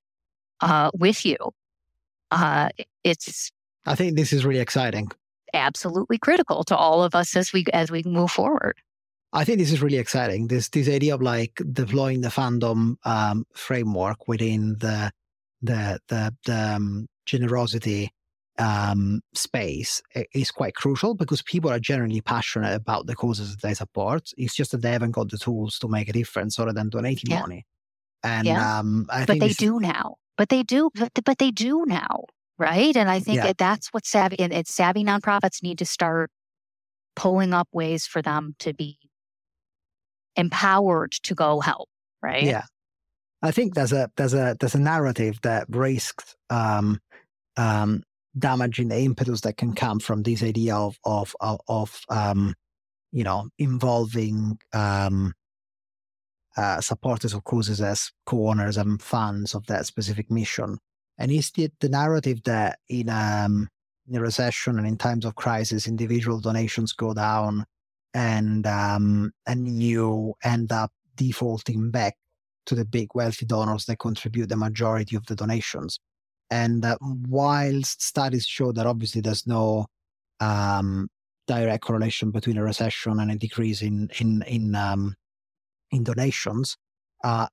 uh, 0.62 0.92
with 0.94 1.26
you. 1.26 1.38
Uh, 2.32 2.70
it's. 3.04 3.52
I 3.86 3.96
think 3.96 4.16
this 4.16 4.34
is 4.34 4.46
really 4.46 4.60
exciting. 4.60 5.10
Absolutely 5.54 6.18
critical 6.18 6.64
to 6.66 6.76
all 6.76 7.04
of 7.04 7.16
us 7.16 7.36
as 7.36 7.54
we 7.54 7.66
as 7.74 7.92
we 7.92 8.04
move 8.06 8.32
forward. 8.32 8.76
I 9.34 9.44
think 9.44 9.60
this 9.60 9.72
is 9.72 9.82
really 9.82 9.98
exciting. 9.98 10.48
This 10.48 10.70
this 10.70 10.90
idea 10.90 11.16
of 11.16 11.22
like 11.22 11.62
deploying 11.72 12.22
the 12.22 12.30
fandom 12.30 12.96
um, 13.04 13.46
framework 13.54 14.28
within 14.28 14.78
the 14.80 15.12
the 15.62 16.00
the, 16.08 16.34
the 16.46 16.76
um, 16.76 17.08
generosity 17.26 18.12
um, 18.58 19.22
space 19.34 20.02
is 20.34 20.52
quite 20.52 20.76
crucial 20.76 21.14
because 21.16 21.42
people 21.42 21.70
are 21.70 21.80
generally 21.80 22.22
passionate 22.22 22.74
about 22.74 23.08
the 23.08 23.16
causes 23.16 23.52
that 23.52 23.62
they 23.62 23.74
support. 23.74 24.32
It's 24.38 24.56
just 24.56 24.72
that 24.72 24.82
they 24.82 24.92
haven't 24.92 25.12
got 25.12 25.30
the 25.30 25.38
tools 25.38 25.78
to 25.80 25.88
make 25.88 26.08
a 26.08 26.14
difference 26.14 26.58
other 26.58 26.74
than 26.74 26.90
donating 26.90 27.32
yeah. 27.32 27.42
money. 27.42 27.66
And 28.24 28.48
yeah. 28.48 28.80
um, 28.80 29.06
I 29.10 29.26
but 29.26 29.40
they 29.40 29.50
do 29.50 29.80
now. 29.80 30.16
But 30.38 30.50
they 30.50 30.64
do. 30.64 30.90
But, 30.94 31.12
but 31.24 31.38
they 31.38 31.52
do 31.52 31.86
now, 31.86 32.26
right? 32.58 32.96
And 32.96 33.10
I 33.10 33.20
think 33.20 33.38
yeah. 33.38 33.48
that 33.48 33.58
that's 33.58 33.94
what 33.94 34.06
savvy 34.06 34.40
and 34.40 34.52
it's 34.52 34.74
savvy 34.74 35.04
nonprofits 35.04 35.64
need 35.64 35.78
to 35.80 35.86
start 35.86 36.32
pulling 37.16 37.54
up 37.54 37.68
ways 37.72 38.06
for 38.06 38.22
them 38.22 38.56
to 38.60 38.74
be 38.74 38.98
empowered 40.36 41.14
to 41.24 41.34
go 41.34 41.60
help, 41.62 41.90
right? 42.22 42.44
Yeah. 42.44 42.64
I 43.42 43.52
think 43.52 43.76
there's 43.76 43.94
a 43.94 44.10
there's 44.18 44.34
a 44.34 44.56
there's 44.60 44.76
a 44.76 44.80
narrative 44.80 45.40
that 45.44 45.68
risks 45.70 46.36
um, 46.50 47.00
um, 47.58 48.04
damaging 48.38 48.90
the 48.90 49.00
impetus 49.00 49.42
that 49.42 49.58
can 49.58 49.74
come 49.74 50.00
from 50.00 50.24
this 50.24 50.42
idea 50.42 50.76
of 50.76 50.98
of 51.04 51.36
of, 51.40 51.60
of 51.68 52.02
um, 52.10 52.56
you 53.12 53.24
know 53.24 53.50
involving 53.60 54.58
um, 54.74 55.34
uh, 56.58 56.82
supporters 56.82 57.34
of 57.34 57.44
causes 57.44 57.82
as 57.82 58.12
co-owners 58.26 58.78
and 58.78 59.02
fans 59.02 59.54
of 59.54 59.66
that 59.68 59.86
specific 59.86 60.30
mission. 60.32 60.78
And 61.18 61.32
is 61.32 61.52
the 61.52 61.90
narrative 61.90 62.44
that 62.44 62.80
in, 62.90 63.10
um, 63.10 63.70
in 64.08 64.18
a 64.18 64.22
recession 64.22 64.78
and 64.78 64.88
in 64.88 64.98
times 64.98 65.26
of 65.26 65.36
crisis, 65.36 65.88
individual 65.88 66.40
donations 66.40 66.94
go 66.94 67.14
down 67.14 67.66
and 68.14 68.66
um, 68.66 69.32
and 69.46 69.68
you 69.82 70.34
end 70.44 70.72
up 70.72 70.92
defaulting 71.16 71.92
back 71.92 72.16
to 72.66 72.74
the 72.74 72.86
big 72.86 73.10
wealthy 73.14 73.46
donors 73.46 73.86
that 73.86 74.00
contribute 74.00 74.48
the 74.48 74.56
majority 74.56 75.16
of 75.16 75.26
the 75.26 75.36
donations. 75.36 76.00
And 76.50 76.86
uh, 76.86 76.98
whilst 77.02 78.02
studies 78.02 78.46
show 78.46 78.72
that 78.72 78.86
obviously 78.86 79.22
there's 79.22 79.46
no 79.46 79.88
um, 80.40 81.10
direct 81.48 81.84
correlation 81.84 82.32
between 82.32 82.58
a 82.58 82.64
recession 82.64 83.20
and 83.20 83.32
a 83.32 83.36
decrease 83.36 83.82
in 83.82 84.10
in 84.20 84.42
in 84.44 84.76
um, 84.76 85.16
in 85.92 86.04
donations, 86.04 86.78
uh, 87.24 87.48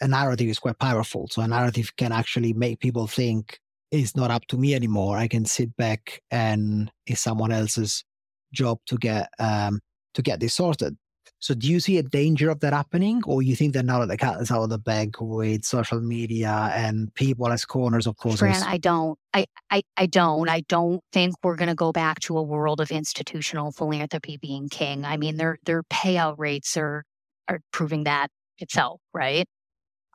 a 0.00 0.08
narrative 0.08 0.48
is 0.48 0.58
quite 0.58 0.78
powerful. 0.78 1.28
So 1.30 1.42
a 1.42 1.48
narrative 1.48 1.94
can 1.96 2.12
actually 2.12 2.52
make 2.52 2.80
people 2.80 3.06
think 3.06 3.58
it's 3.90 4.16
not 4.16 4.30
up 4.30 4.46
to 4.46 4.56
me 4.56 4.74
anymore. 4.74 5.16
I 5.18 5.28
can 5.28 5.44
sit 5.44 5.76
back 5.76 6.22
and 6.30 6.90
it's 7.06 7.20
someone 7.20 7.52
else's 7.52 8.04
job 8.52 8.78
to 8.86 8.96
get 8.96 9.28
um, 9.38 9.80
to 10.14 10.22
get 10.22 10.40
this 10.40 10.54
sorted. 10.54 10.96
So 11.38 11.54
do 11.54 11.66
you 11.68 11.80
see 11.80 11.96
a 11.96 12.02
danger 12.02 12.50
of 12.50 12.60
that 12.60 12.74
happening, 12.74 13.22
or 13.24 13.40
you 13.40 13.56
think 13.56 13.72
that 13.72 13.86
now 13.86 14.00
that 14.00 14.08
the 14.08 14.18
cat 14.18 14.40
is 14.42 14.50
out 14.50 14.62
of 14.62 14.68
the 14.68 14.78
bag 14.78 15.16
with 15.18 15.64
social 15.64 15.98
media 15.98 16.70
and 16.74 17.12
people 17.14 17.48
as 17.48 17.64
corners 17.64 18.06
of 18.06 18.16
course? 18.16 18.40
Fran, 18.40 18.62
I 18.62 18.76
don't. 18.76 19.18
I, 19.32 19.46
I, 19.70 19.82
I 19.96 20.06
don't. 20.06 20.50
I 20.50 20.60
don't 20.68 21.00
think 21.12 21.34
we're 21.42 21.56
going 21.56 21.68
to 21.70 21.74
go 21.74 21.92
back 21.92 22.20
to 22.20 22.36
a 22.36 22.42
world 22.42 22.80
of 22.80 22.90
institutional 22.90 23.72
philanthropy 23.72 24.36
being 24.36 24.68
king. 24.68 25.04
I 25.06 25.16
mean, 25.16 25.36
their 25.36 25.58
their 25.64 25.82
payout 25.84 26.34
rates 26.38 26.76
are 26.76 27.04
are 27.50 27.60
proving 27.72 28.04
that 28.04 28.28
itself, 28.58 29.00
right? 29.12 29.46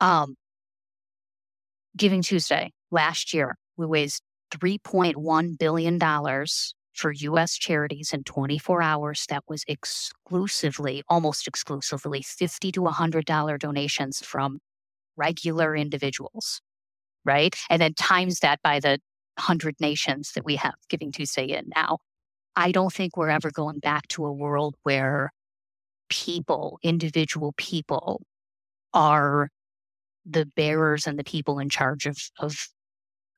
Um, 0.00 0.36
Giving 1.96 2.22
Tuesday 2.22 2.72
last 2.90 3.32
year, 3.32 3.56
we 3.76 3.86
raised 3.86 4.22
three 4.50 4.78
point 4.78 5.16
one 5.16 5.54
billion 5.58 5.98
dollars 5.98 6.74
for 6.94 7.12
US 7.12 7.56
charities 7.56 8.12
in 8.12 8.24
24 8.24 8.82
hours 8.82 9.26
that 9.28 9.44
was 9.48 9.64
exclusively, 9.68 11.02
almost 11.08 11.46
exclusively, 11.46 12.22
50 12.22 12.72
to 12.72 12.80
$100 12.80 13.58
donations 13.58 14.20
from 14.24 14.58
regular 15.16 15.76
individuals, 15.76 16.60
right? 17.24 17.54
And 17.68 17.82
then 17.82 17.94
times 17.94 18.40
that 18.40 18.60
by 18.62 18.80
the 18.80 18.98
100 19.36 19.76
nations 19.80 20.32
that 20.34 20.44
we 20.44 20.56
have 20.56 20.74
Giving 20.88 21.12
Tuesday 21.12 21.46
in 21.46 21.70
now. 21.76 21.98
I 22.56 22.72
don't 22.72 22.92
think 22.92 23.16
we're 23.16 23.28
ever 23.28 23.50
going 23.50 23.80
back 23.80 24.08
to 24.08 24.24
a 24.24 24.32
world 24.32 24.76
where 24.82 25.32
people, 26.08 26.78
individual 26.82 27.52
people, 27.56 28.22
are 28.94 29.50
the 30.24 30.46
bearers 30.56 31.06
and 31.06 31.18
the 31.18 31.24
people 31.24 31.58
in 31.58 31.68
charge 31.68 32.06
of 32.06 32.18
of 32.38 32.68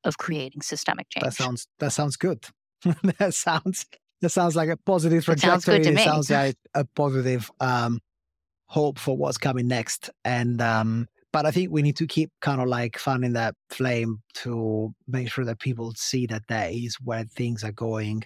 of 0.04 0.18
creating 0.18 0.62
systemic 0.62 1.08
change. 1.10 1.24
That 1.24 1.34
sounds 1.34 1.66
that 1.78 1.92
sounds 1.92 2.16
good. 2.16 2.46
that 3.18 3.34
sounds 3.34 3.86
that 4.20 4.30
sounds 4.30 4.56
like 4.56 4.68
a 4.68 4.76
positive 4.76 5.24
trajectory. 5.24 5.48
It 5.48 5.62
sounds, 5.62 5.64
good 5.64 5.82
to. 5.84 6.00
It 6.00 6.04
sounds 6.04 6.30
like 6.30 6.56
a 6.74 6.84
positive 6.84 7.50
um, 7.60 8.00
hope 8.66 8.98
for 8.98 9.16
what's 9.16 9.38
coming 9.38 9.68
next. 9.68 10.10
And 10.24 10.60
um, 10.60 11.06
but 11.32 11.46
I 11.46 11.50
think 11.50 11.70
we 11.70 11.82
need 11.82 11.96
to 11.96 12.06
keep 12.06 12.30
kind 12.40 12.60
of 12.60 12.68
like 12.68 12.98
fanning 12.98 13.34
that 13.34 13.54
flame 13.70 14.22
to 14.34 14.94
make 15.06 15.30
sure 15.30 15.44
that 15.44 15.60
people 15.60 15.92
see 15.96 16.26
that 16.26 16.42
that 16.48 16.72
is 16.72 16.96
where 17.02 17.24
things 17.24 17.64
are 17.64 17.72
going, 17.72 18.24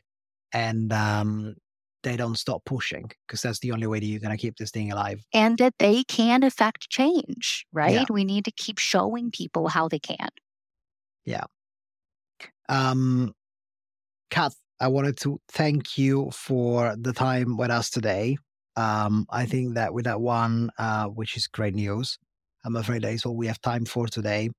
and 0.52 0.92
um, 0.92 1.56
they 2.02 2.16
don't 2.16 2.36
stop 2.36 2.64
pushing 2.64 3.10
because 3.26 3.42
that's 3.42 3.60
the 3.60 3.72
only 3.72 3.86
way 3.86 4.00
that 4.00 4.06
you're 4.06 4.20
going 4.20 4.36
to 4.36 4.40
keep 4.40 4.56
this 4.56 4.70
thing 4.70 4.92
alive. 4.92 5.24
And 5.32 5.58
that 5.58 5.74
they 5.78 6.04
can 6.04 6.42
affect 6.42 6.88
change, 6.90 7.66
right? 7.72 7.92
Yeah. 7.92 8.04
We 8.10 8.24
need 8.24 8.44
to 8.44 8.52
keep 8.52 8.78
showing 8.78 9.30
people 9.30 9.68
how 9.68 9.88
they 9.88 9.98
can. 9.98 10.28
Yeah. 11.24 11.44
Um, 12.68 13.34
Kath, 14.30 14.56
I 14.80 14.88
wanted 14.88 15.16
to 15.18 15.40
thank 15.48 15.96
you 15.98 16.30
for 16.32 16.96
the 16.98 17.12
time 17.12 17.56
with 17.56 17.70
us 17.70 17.90
today. 17.90 18.36
Um, 18.76 19.26
I 19.30 19.46
think 19.46 19.74
that 19.74 19.92
with 19.92 20.06
that 20.06 20.20
one, 20.20 20.70
uh, 20.78 21.06
which 21.06 21.36
is 21.36 21.46
great 21.46 21.74
news, 21.74 22.18
I'm 22.64 22.76
afraid 22.76 23.02
that 23.02 23.12
is 23.12 23.24
all 23.24 23.36
we 23.36 23.46
have 23.46 23.60
time 23.60 23.84
for 23.84 24.06
today. 24.06 24.50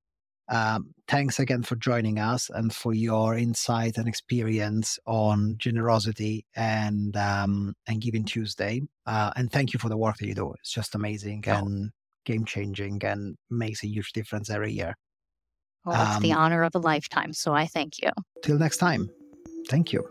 Um, 0.49 0.93
thanks 1.07 1.39
again 1.39 1.63
for 1.63 1.75
joining 1.75 2.19
us 2.19 2.49
and 2.53 2.73
for 2.73 2.93
your 2.93 3.37
insight 3.37 3.97
and 3.97 4.07
experience 4.07 4.99
on 5.05 5.55
generosity 5.57 6.45
and 6.55 7.15
um, 7.15 7.73
and 7.87 8.01
Giving 8.01 8.25
Tuesday. 8.25 8.81
Uh, 9.05 9.31
and 9.35 9.51
thank 9.51 9.73
you 9.73 9.79
for 9.79 9.89
the 9.89 9.97
work 9.97 10.17
that 10.17 10.27
you 10.27 10.35
do. 10.35 10.53
It's 10.59 10.71
just 10.71 10.95
amazing 10.95 11.43
oh. 11.47 11.51
and 11.51 11.91
game 12.25 12.45
changing 12.45 13.03
and 13.03 13.35
makes 13.49 13.83
a 13.83 13.87
huge 13.87 14.11
difference 14.13 14.49
every 14.49 14.71
year. 14.71 14.95
Well, 15.85 16.01
it's 16.01 16.17
um, 16.17 16.21
the 16.21 16.33
honor 16.33 16.63
of 16.63 16.75
a 16.75 16.79
lifetime. 16.79 17.33
So 17.33 17.53
I 17.53 17.65
thank 17.67 18.01
you. 18.01 18.09
Till 18.41 18.57
next 18.57 18.77
time. 18.77 19.09
Thank 19.69 19.93
you. 19.93 20.07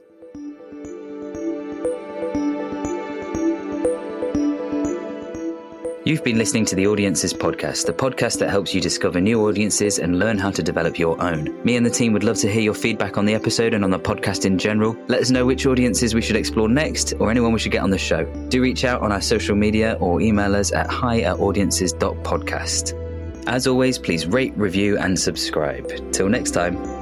You've 6.12 6.22
been 6.22 6.36
listening 6.36 6.66
to 6.66 6.76
the 6.76 6.86
Audiences 6.88 7.32
Podcast, 7.32 7.86
the 7.86 7.92
podcast 7.94 8.38
that 8.40 8.50
helps 8.50 8.74
you 8.74 8.82
discover 8.82 9.18
new 9.18 9.48
audiences 9.48 9.98
and 9.98 10.18
learn 10.18 10.36
how 10.36 10.50
to 10.50 10.62
develop 10.62 10.98
your 10.98 11.18
own. 11.22 11.64
Me 11.64 11.76
and 11.76 11.86
the 11.86 11.90
team 11.90 12.12
would 12.12 12.22
love 12.22 12.36
to 12.40 12.52
hear 12.52 12.60
your 12.60 12.74
feedback 12.74 13.16
on 13.16 13.24
the 13.24 13.32
episode 13.32 13.72
and 13.72 13.82
on 13.82 13.90
the 13.90 13.98
podcast 13.98 14.44
in 14.44 14.58
general. 14.58 14.94
Let 15.08 15.22
us 15.22 15.30
know 15.30 15.46
which 15.46 15.64
audiences 15.64 16.14
we 16.14 16.20
should 16.20 16.36
explore 16.36 16.68
next 16.68 17.14
or 17.18 17.30
anyone 17.30 17.54
we 17.54 17.58
should 17.58 17.72
get 17.72 17.82
on 17.82 17.88
the 17.88 17.96
show. 17.96 18.26
Do 18.50 18.60
reach 18.60 18.84
out 18.84 19.00
on 19.00 19.10
our 19.10 19.22
social 19.22 19.56
media 19.56 19.96
or 20.00 20.20
email 20.20 20.54
us 20.54 20.70
at 20.70 20.90
hi 20.90 21.20
at 21.20 21.38
audiences.podcast. 21.38 23.46
As 23.46 23.66
always, 23.66 23.98
please 23.98 24.26
rate, 24.26 24.52
review, 24.54 24.98
and 24.98 25.18
subscribe. 25.18 26.12
Till 26.12 26.28
next 26.28 26.50
time. 26.50 27.01